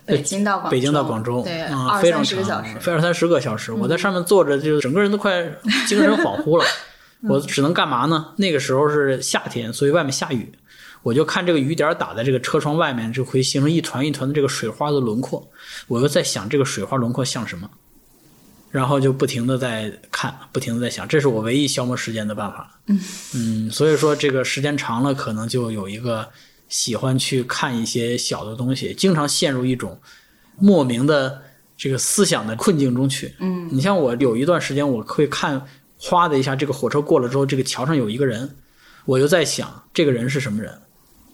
[0.05, 3.73] 北京到广州，北京到广州，对，啊、二非常长三十个小时，嗯非二三十个小时。
[3.73, 5.43] 我在上面坐着，就整个人都快
[5.87, 6.65] 精神恍惚了。
[6.65, 6.69] 嗯
[7.31, 8.33] 我只能干嘛呢？
[8.35, 10.51] 那个时候是夏天，所以外面下雨，
[11.03, 15.49] 我就看这个雨点打在这个车窗外面，就会形成一团一团的这个水花的轮廓。
[15.87, 17.69] 我又在想这个水花轮廓像什么，
[18.69, 22.69] 然后就不停的在看，不停的在想，这是我唯一消磨时间的办法。
[23.33, 26.27] 嗯所以说这个时间长了，可能就有一个
[26.73, 29.95] 喜欢去看一些小的东西，经常陷入一种
[30.57, 31.39] 莫名的
[31.77, 33.31] 这个思想的困境中去。
[33.37, 35.63] 嗯，你像我有一段时间，我会看，
[35.99, 38.55] 哗的一下，这个火车过了之后，这个桥上有一个人，
[39.05, 40.75] 我就在想，这个人是什么人？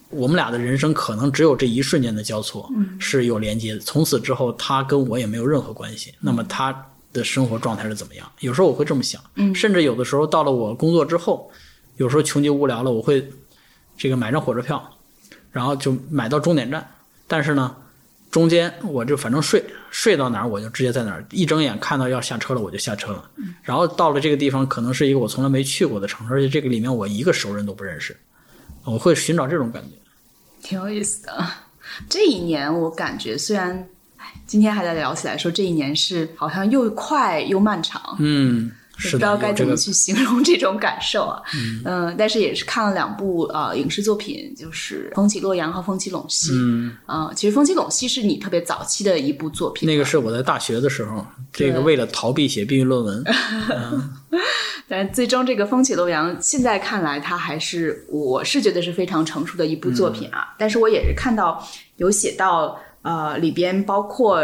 [0.10, 2.70] 我们俩的人生可能只有这一瞬间的交错，
[3.00, 3.80] 是有连接的。
[3.80, 6.14] 从此之后，他跟我也没有任何关系。
[6.20, 8.30] 那么他的生活状态是怎么样？
[8.42, 9.22] 有时候我会这么想，
[9.56, 11.50] 甚至有的时候到了我工作之后，
[11.96, 13.26] 有时候穷极无聊了，我会
[13.98, 14.99] 这个买张火车票，
[15.52, 16.86] 然后就买到终点站。
[17.28, 17.76] 但是呢，
[18.32, 23.30] 中间我就反正睡睡到哪儿我就直接在哪儿，一睁眼看到要下车了我就下车了。
[23.62, 28.16] 然后到了这个地方，可能是一个我从来没去过的城市，而且这个里面我一个熟人都不认识，
[28.84, 29.90] 我会寻找这种感觉。
[30.62, 31.46] 挺有意思的。
[32.08, 33.72] 这一年我感觉虽然，
[34.18, 38.72] 哎，今天还在聊起来说这一年是好像又快又漫长，嗯，
[39.02, 41.42] 不知道该怎么去形容这种感受啊。
[41.86, 46.52] 嗯、但是也是看了两部呃影视作品，就是《风起洛阳》和《风起陇西》。
[46.56, 53.24] 嗯，啊、其实《风起陇西》是你特别早期的一部作品，那个是我在大学的时候，这个为了逃避写毕业论文
[54.88, 60.56] 但最终这个《风起洛阳》现在看来，它还是我是觉得是非常成熟的一部作品啊。
[60.58, 61.64] 但是我也是看到
[61.98, 64.42] 有写到呃，里边包括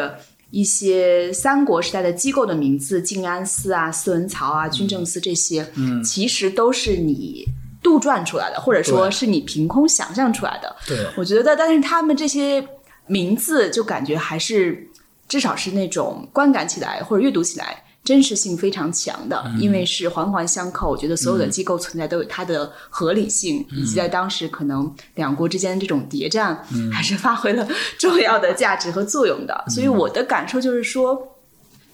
[0.52, 7.46] 一些三国时代的机构的名字，静安寺啊、司文曹啊、军政司这些，嗯，其实都是你
[7.82, 10.76] 杜撰出来的，或者说是你凭空想象出来的。
[10.88, 12.66] 对，我觉得，但是他们这些
[13.08, 14.88] 名字就感觉还是
[15.28, 20.90] 至少是那种观感起来或者阅读起来真实性非常强的，因为是环环相扣。
[20.90, 26.56] 我觉得所有的机构存在都有它的合理性，以及在当时可能两国之间这种谍战
[26.94, 29.66] 还是发挥了重要的价值和作用的。
[29.68, 31.22] 所以我的感受就是说。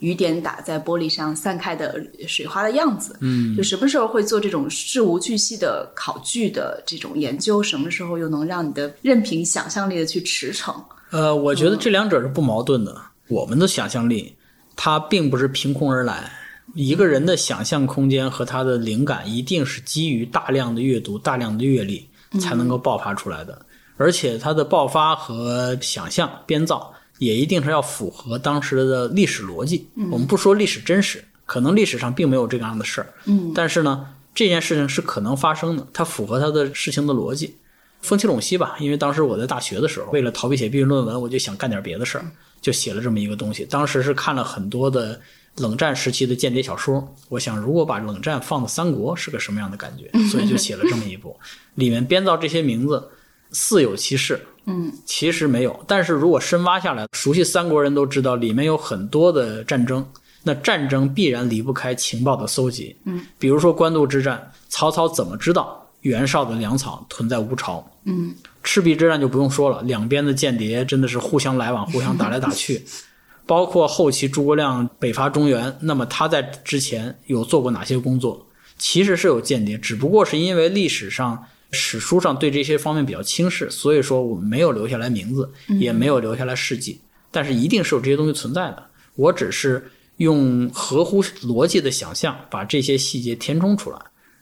[0.02, 10.74] 雨点打在玻璃上散开的水花的样子，嗯，就什么时候会做这种事无巨细的考据的这种研究，什么时候又能让你的任凭想象力的去驰骋？
[11.12, 13.00] 呃，我觉得这两者是不矛盾的。
[13.28, 14.36] 我们的想象力，
[14.84, 16.32] 它并不是凭空而来。
[16.74, 22.10] 一个人的想象空间和他的灵感，一定是基于大量的阅读、大量的阅历
[22.40, 23.64] 才能够爆发出来的。
[23.98, 29.88] 而且，它的爆发和想象编造，也一定是要符合当时的历史逻辑。
[30.12, 33.14] 我们不说历史真实，可能历史上并没有这样的事儿。
[33.26, 37.56] 嗯，但是呢，这件事情是可能发生的，它符合它的事情的逻辑。
[38.02, 42.26] 风起陇西吧，因为当时我在大学的时候，为了逃避写毕业论文，我就想干点别的事儿，
[42.62, 43.66] 就写了这么一个东西。
[43.66, 45.20] 当时是看了很多的
[45.58, 51.36] 冷战时期的间谍小说，我想如果把冷战放到三国是个什么样的感觉， 所以就写了这么一部，
[51.76, 53.10] 里面编造这些名字
[53.52, 55.84] 似有其事，嗯，其实没有。
[55.86, 60.06] 但是如果深挖下来，熟悉三国人都知道，里面有很多的战争，
[60.44, 67.86] 那战争必然离不开情报的搜集，嗯，比如说官渡之战，曹操怎么知道袁绍的粮草屯在乌巢？
[68.06, 68.34] 嗯，
[68.64, 72.84] 赤壁之战就不用说了，两边的间谍真的是互相来往，互相打来打去。
[73.48, 78.48] 包括后期诸葛亮北伐中原，那么他在之前有做过哪些工作？
[78.78, 87.02] 其实是有间谍，只不过是因为历史上、史书上对这些方面比较轻视，所以说我们没有留下来名字，也没有留下来事迹。
[87.30, 88.84] 但是一定是有这些东西存在的。
[89.16, 93.98] 我只是用合乎逻辑的想象，把这些细节填充出来，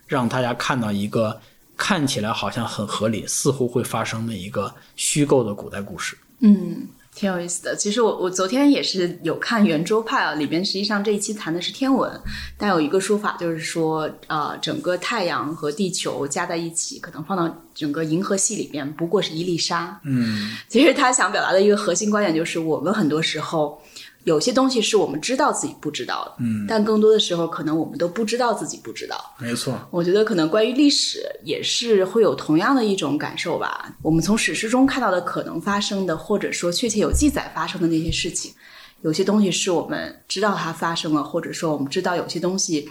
[0.07, 1.39] 让大家看到一个
[1.80, 6.17] 看起来好像很合理、似乎会发生的一个虚构的古代故事。
[6.41, 7.75] 嗯，挺有意思的。
[7.75, 12.11] 其实我我昨天也是有看圆桌派啊，里边实际上这一期谈的是天文，
[12.57, 19.99] 但有一个说法就是说，呃，整个太阳和地球加在一起，可能放到整个银河系里面不过是一粒沙。
[20.03, 23.82] 嗯，其实他想表达的一个核心观点就是，我们很多时候。
[24.30, 29.17] 有些东西是我们知道自己不知道的，嗯，但更多的时候，可能我们都不知道自己不知道。
[29.39, 29.73] 没错。
[29.89, 33.91] 我觉得可能关于历史也是会有同样的一种感受吧。
[34.03, 38.53] 我们从史诗中看到的可能发生的，或者说确切有记载发生的那些事情，
[39.01, 42.88] 有些东西是我们知道它发生了，或者说我们知道有些东西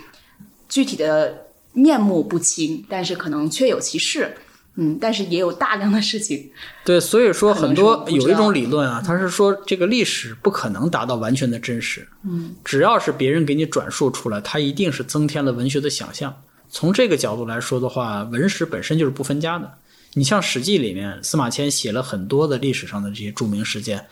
[0.68, 4.34] 具体的面目不清，但是可能确有其事。
[4.76, 6.50] 嗯，但是也有大量的事情。
[6.84, 12.06] 对，所以说很多有一种理论啊，它是说这个历史不可能达到完全的真实。
[12.24, 16.42] 嗯，只要是别人给你转述出来，它一定是增添了文学的想象。
[16.70, 19.72] 从这个角度来说的话，文史本身就是不分家的。
[20.14, 24.06] 你像《史记》里面，司马迁写了很多的历史上的这些著名事件，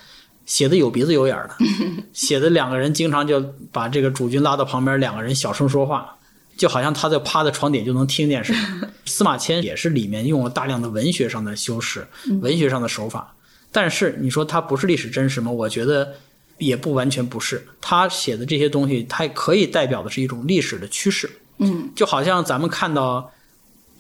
[0.46, 1.54] 写的有鼻子有眼儿的，
[2.12, 3.40] 写的两个人经常就
[3.70, 6.15] 把这个主君拉到旁边，两个人小声说话，
[6.56, 8.90] 就好像他在趴在床底就能听见似的。
[9.04, 12.06] 司马迁也是里面用了大量的文学上的修饰，
[12.40, 13.34] 文学上的手法。
[13.70, 15.50] 但是你说它不是历史真实吗？
[15.50, 16.14] 我觉得
[16.58, 17.66] 也不完全不是。
[17.80, 21.30] 他写的这些东西，它可以代表的是一种历史的趋势。
[21.58, 23.30] 嗯，就好像咱们看到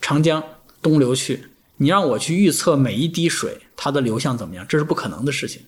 [0.00, 0.42] 长江
[0.80, 1.44] 东流去，
[1.76, 5.60] 你让我去预测每一滴水它的流向怎么样，这是不可能的事情。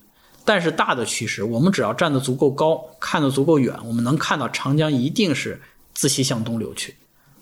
[0.45, 5.61] 但是大的趋势，我们只要站得足够高，看得足够远，我们能看到长江一定是
[5.99, 6.95] 自西向东流去，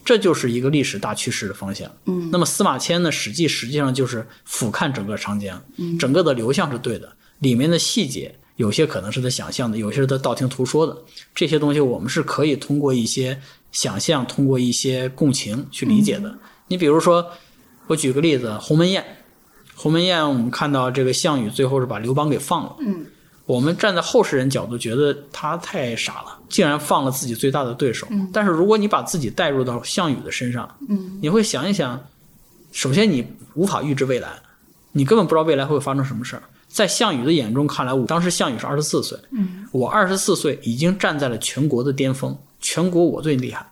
[0.02, 1.94] 这就是一个历史大趋势的方向。
[2.06, 5.62] 嗯，那么司马迁呢，《史记》实际上就是俯瞰整个长江，
[5.98, 10.96] 整个的流向是对的，里面的细节有些可能是他想象的，有些是他道听途说的，
[11.34, 13.38] 这些东西我们是可以通过一些
[13.72, 16.34] 想象，通过一些共情去理解的。
[16.68, 17.30] 你比如说，
[17.88, 19.04] 我举个例子，鸿门宴。
[19.74, 22.76] 鸿门宴，我们看到这个项羽最后是把刘邦给放了。
[22.80, 23.04] 嗯，
[23.46, 28.06] 我们站在后世人角度，觉得他太傻了，竟然放了自己最大的对手。
[28.10, 31.98] 嗯但是如果你把自己带入到项羽的身上，嗯，你会想一想，
[32.72, 33.24] 首先你
[33.54, 34.30] 无法预知未来，
[34.90, 36.42] 你根本不知道未来会发生什么事儿。
[36.68, 43.64] 在项羽的眼中看来，我当时项羽是二十四岁，嗯，我二十四岁已经站在了全国的巅峰，全国我最厉害。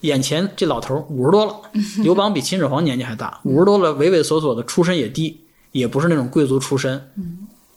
[0.00, 1.54] 眼前这老头五十多了，
[2.02, 7.00] 刘邦比秦始皇年纪还大，五十多了，畏畏缩缩的，出身也低，也不是那种贵族出身。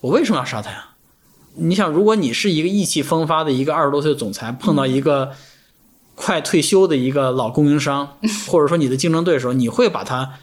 [0.02, 0.90] 我为什么要杀他呀？
[1.56, 5.32] 你想，如果你是一个意气风发的一个二十多岁的总裁，碰到一个
[6.16, 10.34] 快退休的一个老供应商， 或者说你的竞争对手，你会把他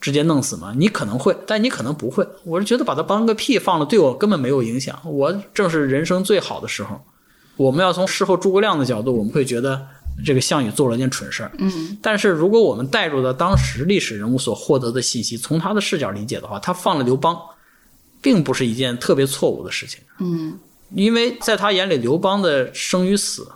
[0.00, 0.74] 直接弄死吗？
[0.76, 2.26] 你可能会，但你可能不会。
[2.44, 4.98] 我是觉得把他帮个屁放了，对我根本没有影响。
[5.04, 7.00] 我正是人生最好的时候。
[7.56, 9.86] 我们要从事后诸葛亮的角度，我们会觉得
[10.24, 11.52] 这个项羽做了件蠢事儿。
[11.58, 17.38] 嗯，但是如果我们带入到当时历史人物所获得的信息，从他的视角理解的话，他放了刘邦，
[18.22, 20.00] 并不是一件特别错误的事情。
[20.20, 20.58] 嗯，
[20.94, 23.46] 因为在他眼里，刘邦的生与死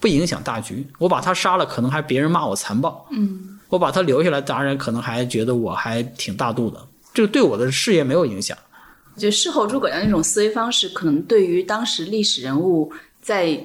[0.00, 0.86] 不影响大局。
[0.98, 3.06] 我把他杀了，可能还别人骂我残暴。
[3.12, 8.58] 嗯，我把他留下来，当然可能还觉得我还挺大度的，这个对我的事业没有影响。
[9.16, 13.60] 就事后诸葛亮那种思维方式，可能对于当时历史人物在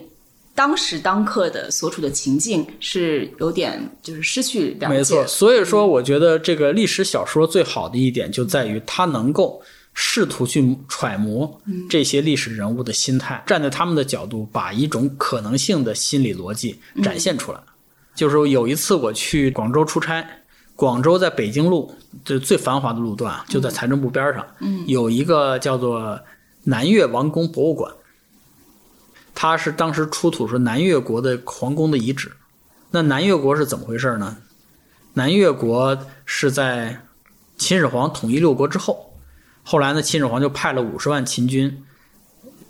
[0.56, 4.96] 当时当刻的所处的情境是有点就是失去了解。
[4.96, 9.62] 没错，所以说我觉得这个历史小说最好的一点就在于它能够
[9.94, 17.60] 试图去揣摩这些历史人物的心态，站在他们的角度，把一种可能性的心理逻辑展现出来。
[18.16, 20.26] 就是有一次我去广州出差，
[20.76, 24.46] 广州在北京路这最繁华的路段，就在财政部边上，
[24.88, 26.20] 有一个叫做
[26.64, 27.92] 南越王宫博物馆。
[29.36, 32.32] 它是当时出土是南越国的皇宫的遗址。
[32.92, 34.38] 那南越国是怎么回事呢？
[35.14, 37.00] 南越国是在
[37.58, 39.13] 秦始皇统一六国之后，
[39.64, 41.84] 后来呢，秦始皇就派了五十万秦军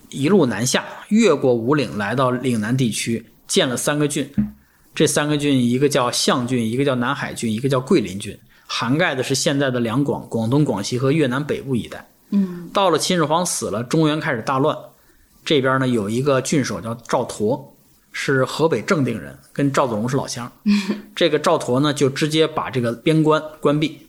[0.09, 4.31] 一路南下，越过五岭，来到岭南地区，建了三个郡。
[4.93, 8.37] 这三个郡，一个叫象郡，一个叫南海郡，一个叫桂林郡，
[8.67, 12.07] 涵盖的是现在的两广、广东、广西和越南北部一带。
[12.29, 14.77] 嗯，到了秦始皇死了，中原开始大乱。
[15.43, 17.59] 这边呢有一个郡守叫赵佗，
[18.11, 20.51] 是河北正定人，跟赵子龙是老乡。
[21.15, 24.07] 这个赵佗呢就直接把这个边关关闭，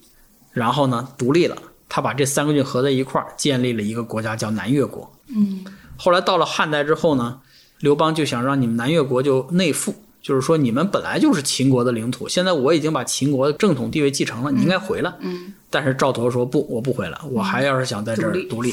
[0.53, 1.57] 然后呢独立了。
[1.89, 5.11] 他把这三个郡合在一块儿，建立了一个国家叫南越国。
[5.29, 5.65] 嗯，
[5.97, 7.41] 后来到了汉代之后呢，
[7.81, 15.13] 刘邦就想让你们南越国就内附，就是说你们本来就是秦国的领土，现在我已经把秦国的正统地位继承了，你应该回来。
[15.21, 18.73] 嗯，但是赵佗说不，我不回来，我还要是想在这儿独立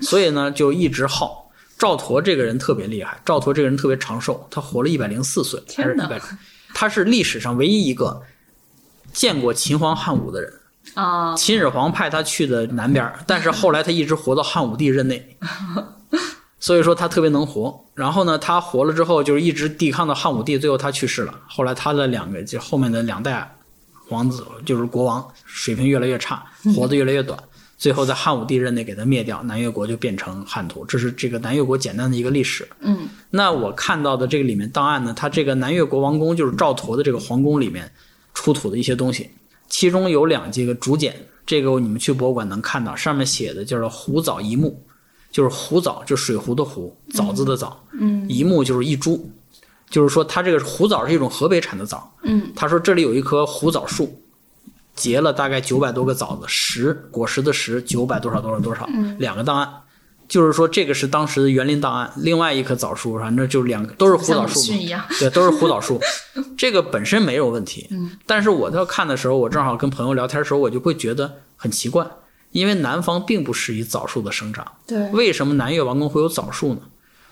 [0.00, 1.50] 所以呢就一直耗。
[1.78, 6.20] 赵佗这个人特别厉害，赵佗这个人特别长寿，他活了一百零四岁，还是天哪一百，
[6.74, 8.22] 他是历史上唯一一个
[9.12, 10.52] 见过秦皇汉武的人。
[10.94, 15.36] 啊，秦始皇派他去的南边，但是后来他一直活到汉武帝任内，
[16.58, 17.84] 所以说他特别能活。
[17.94, 21.34] 然后呢，他活了之后就是一直抵抗到汉武帝，最后他去世了。
[21.48, 23.56] 后来他的两个就后面的两代
[24.08, 27.38] 皇子就是国王，水平越来越差，活得越来越短。
[27.78, 30.84] 最后在汉武帝任内给他灭掉，南越国就变成汉土。
[30.84, 32.68] 这是这个南越国简单的一个历史。
[32.80, 37.90] 嗯那我看到的这个里面档案呢，它这个南越国王宫就是赵佗的这个皇宫里面
[38.34, 39.30] 出土的一些东西，
[39.70, 41.16] 其中有两这个竹简，
[41.46, 44.78] 这个你们去博物馆能看到，上面写的叫做壶藻一木，
[45.30, 49.24] 就是壶藻，就水壶的壶，枣子的枣，嗯一木就是一株，
[49.88, 52.12] 就是说它这个壶藻是一种河北产的枣。
[52.22, 54.20] 嗯他说这里有一棵壶枣树，
[54.94, 58.86] 结了大概九百多个枣子，十果实的十九百多少多少多少，
[59.18, 59.72] 两个档案。
[60.30, 62.10] 就是说，这个是当时的园林档案。
[62.16, 65.04] 另外一棵枣树，反正就两个，都是胡枣树嘛。
[65.18, 66.00] 对，都是胡枣树。
[66.56, 72.06] 这个本身没有问题，嗯，但是我在看的时候，我正好跟朋友聊天的时候，我就会觉得很奇怪，
[72.52, 76.82] 因为南方并不适宜枣树的生长，对，为什么南越王宫会有枣树呢？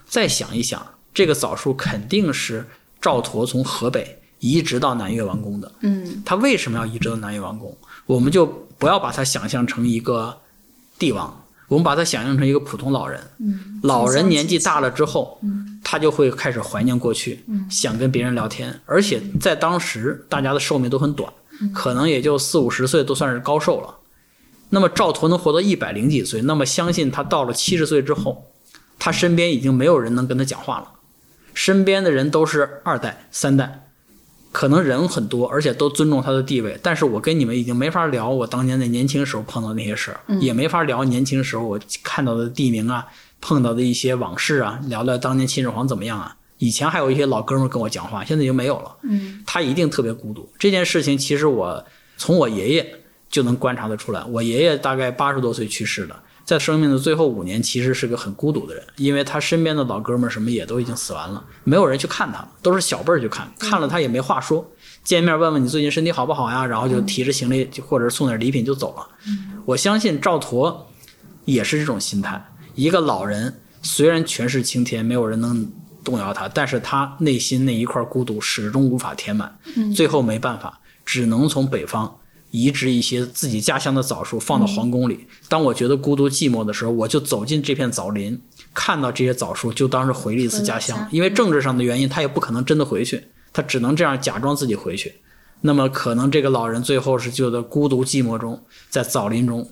[0.05, 0.85] 再想一想，
[1.15, 2.67] 这个枣树肯定是
[3.01, 5.71] 赵佗从河北移植到南越王宫的。
[5.83, 7.77] 嗯他为什么要移植到南越王宫？
[8.07, 8.45] 我们就
[8.77, 10.37] 不要把它想象成一个
[10.99, 13.21] 帝王，我们把他想象成一个普通老人。
[13.39, 21.33] 嗯，老人年纪大了之后，嗯他就会开始怀念过去，想跟别人聊天，而且在当时大家的寿命都很短，
[21.73, 23.95] 可能也就四五十岁都算是高寿了。
[24.71, 28.51] 那么赵佗能活到一百零几岁，那么相信他到了七十岁之后，
[28.99, 30.91] 他身边已经没有人能跟他讲话了，
[31.55, 33.88] 身边的人都是二代、三代，
[34.51, 36.79] 可能人很多，而且都尊重他的地位。
[36.83, 43.07] 但是我跟你们已经没法聊我当年在年轻时候碰到那些事儿，也没法聊年轻时候我看到的地名啊，
[43.41, 46.35] 碰到的一些往事啊，聊聊当年秦始皇怎么样啊。
[46.59, 48.97] 以前还有一些老哥们跟我讲话，现在已经没有了。
[49.03, 50.49] 嗯他一定特别孤独。
[50.59, 51.85] 这件事情其实我
[52.17, 52.95] 从我爷爷
[53.31, 54.25] 就能观察得出来。
[54.25, 56.17] 我爷爷大概八十多岁去世的，
[56.49, 64.67] 在生命的最后五年，其实是个很孤独的人，因为他身边的老哥们儿什么也都已经死完了，没有人去看他，都是小辈儿去看，看了他也没话说，
[65.05, 69.07] 见面问问你最近身体好不好呀，然后就提着行李就或者送点礼品就走了。
[69.67, 70.75] 我相信赵佗
[71.45, 72.43] 也是这种心态，
[72.75, 75.71] 一个老人虽然权势青天，没有人能
[76.03, 79.55] 动摇他，但是他内心那一块孤独始终无法填满，
[79.95, 82.19] 最后没办法，只能从北方
[82.51, 85.27] 移植一些自己家乡的枣树放到皇宫里。
[85.49, 88.41] 当我觉得孤独寂寞的时候，我就走进这片枣林，
[88.73, 91.07] 看到这些枣树，就当是回了一次家乡。
[91.11, 93.23] 因为政治上的原因，他也不可能真的回去，
[93.53, 95.15] 他只能这样假装自己回去。
[95.61, 99.69] 那么可能这个老人最后是就在孤独寂寞中，在枣林中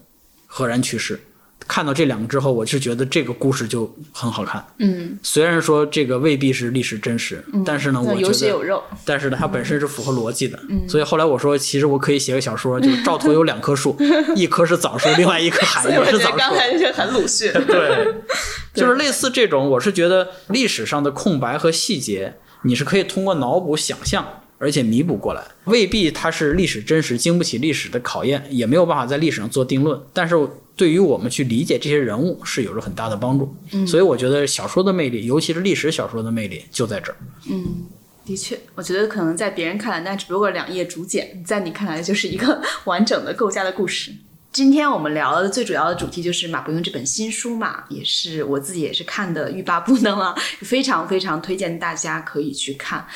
[0.46, 1.20] 赫然去世。
[1.68, 4.64] 看到这两个之后，我是觉得这个故事就很好看。
[4.78, 8.82] 嗯，虽然说这个未必是历史真实，但是呢，我觉有血有得，肉。
[9.04, 10.58] 但是呢，它本身是符合逻辑的。
[10.88, 13.96] 所以后来我说，其实我可以写个小说，就是 赵佗有两棵树，
[14.36, 16.36] 一棵是枣树，另外一棵海所以我觉得也是枣树。
[16.38, 17.52] 刚才那些很鲁迅。
[17.66, 18.14] 对，
[18.72, 24.24] 就是类似这种，我是觉得历史上的空白和细节，你是可以通过脑补想象。
[24.58, 30.00] 而且弥补过来，未必它是历史真实，经不起历史的考验，也没有办法在历史上做定论。
[30.14, 30.34] 但是
[30.76, 33.52] 对于我们去理解这些人物是有着很大的帮助。
[33.86, 37.16] 所以我觉得小说的魅力，尤其是历史小说的魅力，就在这儿。
[37.48, 37.86] 嗯
[38.24, 44.12] 的确，我觉得可能在别人看来，那只不过两页竹简，在你看来就是一个完整的构架的故事。
[44.52, 53.06] 今天我们聊的最主要的主题就是马伯庸这本新书嘛，也是我自己也是看的欲罢不能了，非常非常推荐大家可以去看。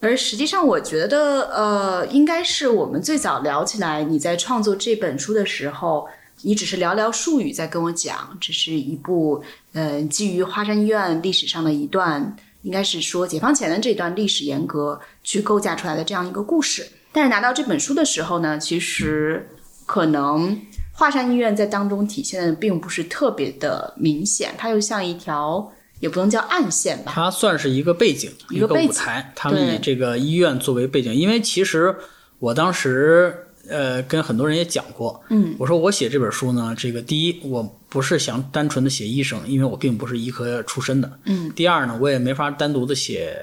[0.00, 6.08] 而实际上，我觉得，呃，应该是我们最早聊起来，你在创作这本书的时候，
[6.42, 16.86] 你只是寥寥数语在跟我讲，这是一部，呃，基于华山医院历史上的一段，应该是说解放前的这段历史沿革去构架出来的这样一个故事。
[17.12, 19.48] 但是拿到这本书的时候呢，其实
[19.86, 20.60] 可能
[20.92, 25.72] 华山医院在当中体现的并不是特别的明显，它又像一条。
[26.00, 29.32] 也不能叫暗线吧，它算是一个背景，一个背景舞台。
[29.34, 31.92] 他们对以这个医院作为背景，因为其实
[32.38, 41.52] 我当时呃跟很多人也讲过，嗯，我说我写这本书呢，这个第一我不是想单纯的写医生，因为我并不是医科出身的，嗯。
[41.54, 43.36] 第二呢，我也没法单独的写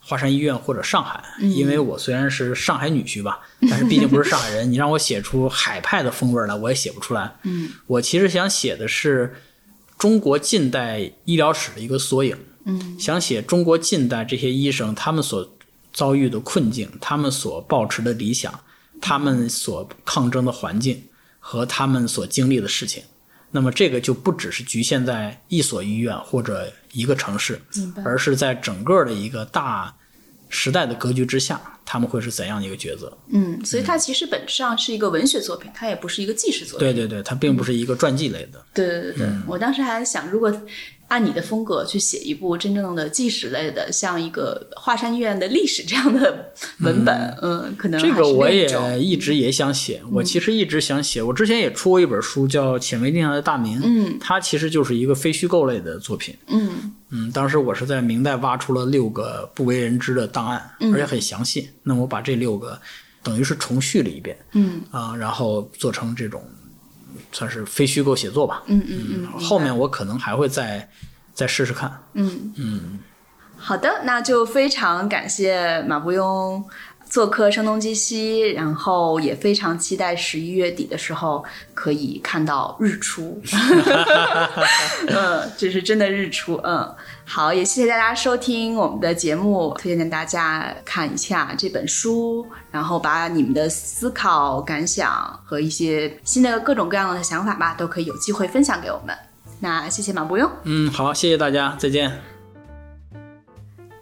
[0.00, 3.40] 华山医院或者上海，因为我虽然是上海女婿吧，
[3.70, 7.32] 但是毕竟不是上海人，你让我写出海派的风味来，我也写不出来。
[7.44, 9.34] 嗯，我其实想写的是
[9.98, 12.36] 中国近代医疗史的一个缩影。
[12.64, 15.56] 嗯，想写中国近代这些医生他们所
[15.92, 18.52] 遭遇的困境，他们所抱持的理想，
[19.02, 21.02] 他们所抗争的环境
[21.38, 23.02] 和他们所经历的事情。
[23.50, 27.60] 那么这个就不只是局限在一所医院或者一个城市，
[28.02, 29.94] 而是在整个的一个大
[30.48, 33.14] 时代的格局之下，他们会是怎样的一个抉择？
[33.28, 36.88] 嗯，所以它其实本质上是一个文学作品，它也不是一个纪实作品。
[36.88, 38.64] 对对对，它并不是一个传记类的。
[38.72, 40.50] 对对对对，我当时还想，如果
[41.12, 48.66] 按你的风格去写一部真正的纪实类的，像一个华山医院的历史这样的文本，嗯，可能这个我也
[48.98, 51.22] 一直也想写，我其实一直想写。
[51.22, 56.34] 我之前也出过一本书，叫《浅微定下的大明》，嗯，它其实就是一个非虚构类的作品。
[56.46, 61.68] 嗯嗯，当时我是在明代挖出了六个不为人知的档案，嗯而且很详细。
[61.82, 62.80] 那么我把这六个
[63.22, 66.42] 等于是重续了一遍嗯啊，然后做成这种
[67.32, 68.62] 算是非虚构写作吧。
[68.66, 70.88] 嗯嗯嗯，后面我可能还会再
[71.34, 72.02] 再试试看。
[72.12, 72.98] 嗯嗯，
[73.56, 76.62] 好的，那就非常感谢马伯庸
[77.08, 83.40] 做客声东击西，然后也非常期待十一月底的时候可以看到日出。
[85.08, 86.54] 嗯，这是真的日出。
[86.64, 86.94] 嗯，
[87.34, 95.10] 好，也谢谢大家收听我们的节目，推荐大家看一下这本书，然后把你们的思考、感想
[95.42, 99.16] 和一些新的各种各样的想法吧，都可以有机会分享给我们。
[99.60, 100.46] 那谢谢马伯庸。
[100.64, 102.12] 嗯，好，谢谢大家，再见。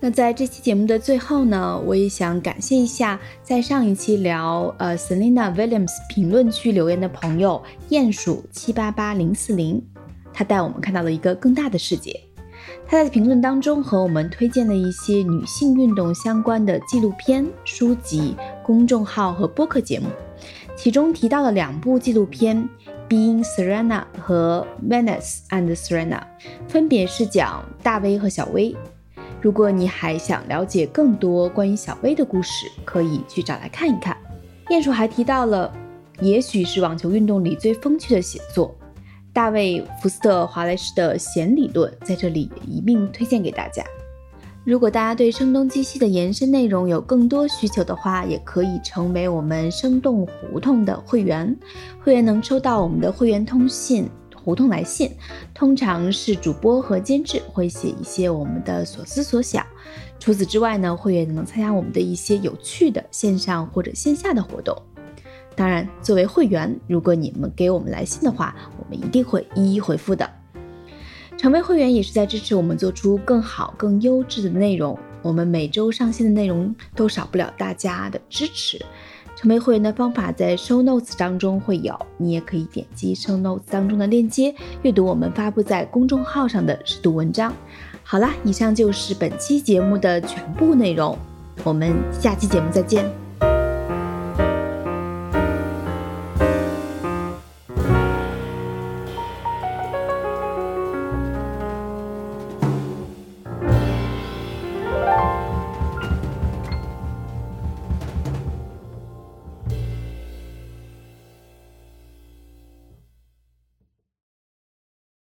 [0.01, 9.81] 那在这期节目的最后呢，我也想感谢一下在上一期聊呃 Selina Williams 评论区留言的朋友鼹鼠七八八零四零，
[10.33, 12.21] 他带我们看到了一个更大的世界。
[12.91, 18.35] 他在评论当中和我们推荐了一些女性运动相关的纪录片、书籍、
[18.65, 20.09] 公众号和播客节目，
[20.75, 22.69] 其中提到了两部纪录片。
[23.09, 26.21] Being Serena 和 Venus and Serena，
[26.69, 28.75] 分别是讲大威和小威。
[29.41, 34.17] 如果你还想了解更多关于小威的故事，可以去找来看一看。
[34.69, 35.73] 鼹鼠还提到了，
[36.21, 38.75] 也许是网球运动里最风趣的写作——
[39.33, 43.85] 大卫·福斯特·华莱士的弦理论，在这里一并推荐给大家。
[44.65, 51.57] 如果大家对声东击西的延伸内容有更多需求的话，也可以成为我们生动胡同的会员。
[52.03, 54.09] 会员能收到我们的会员通信。
[54.43, 55.13] 胡同来信，
[55.55, 59.65] 通常是主播和监制会写一些我们的所思所想。
[60.19, 64.75] 除此之外呢，会员能参加我们的一些有趣的线上或者线下的活动。
[65.61, 70.27] 当然，作为会员，如果你们给我们来信的话，我们一定会一一回复的。
[71.37, 74.99] 成为会员也是在支持我们做出更好、更优质的内容。
[75.21, 78.81] 我们每周上线的内容都少不了大家的支持。
[79.37, 87.53] 成为会员的方法在 show notes 当中会有，你也可以点击 show notes 当中的链接，阅读我们发布在公众号上的试读文章。
[88.03, 91.19] 好啦，以上就是本期节目的全部内容，
[91.65, 93.30] 我们下期节目再见。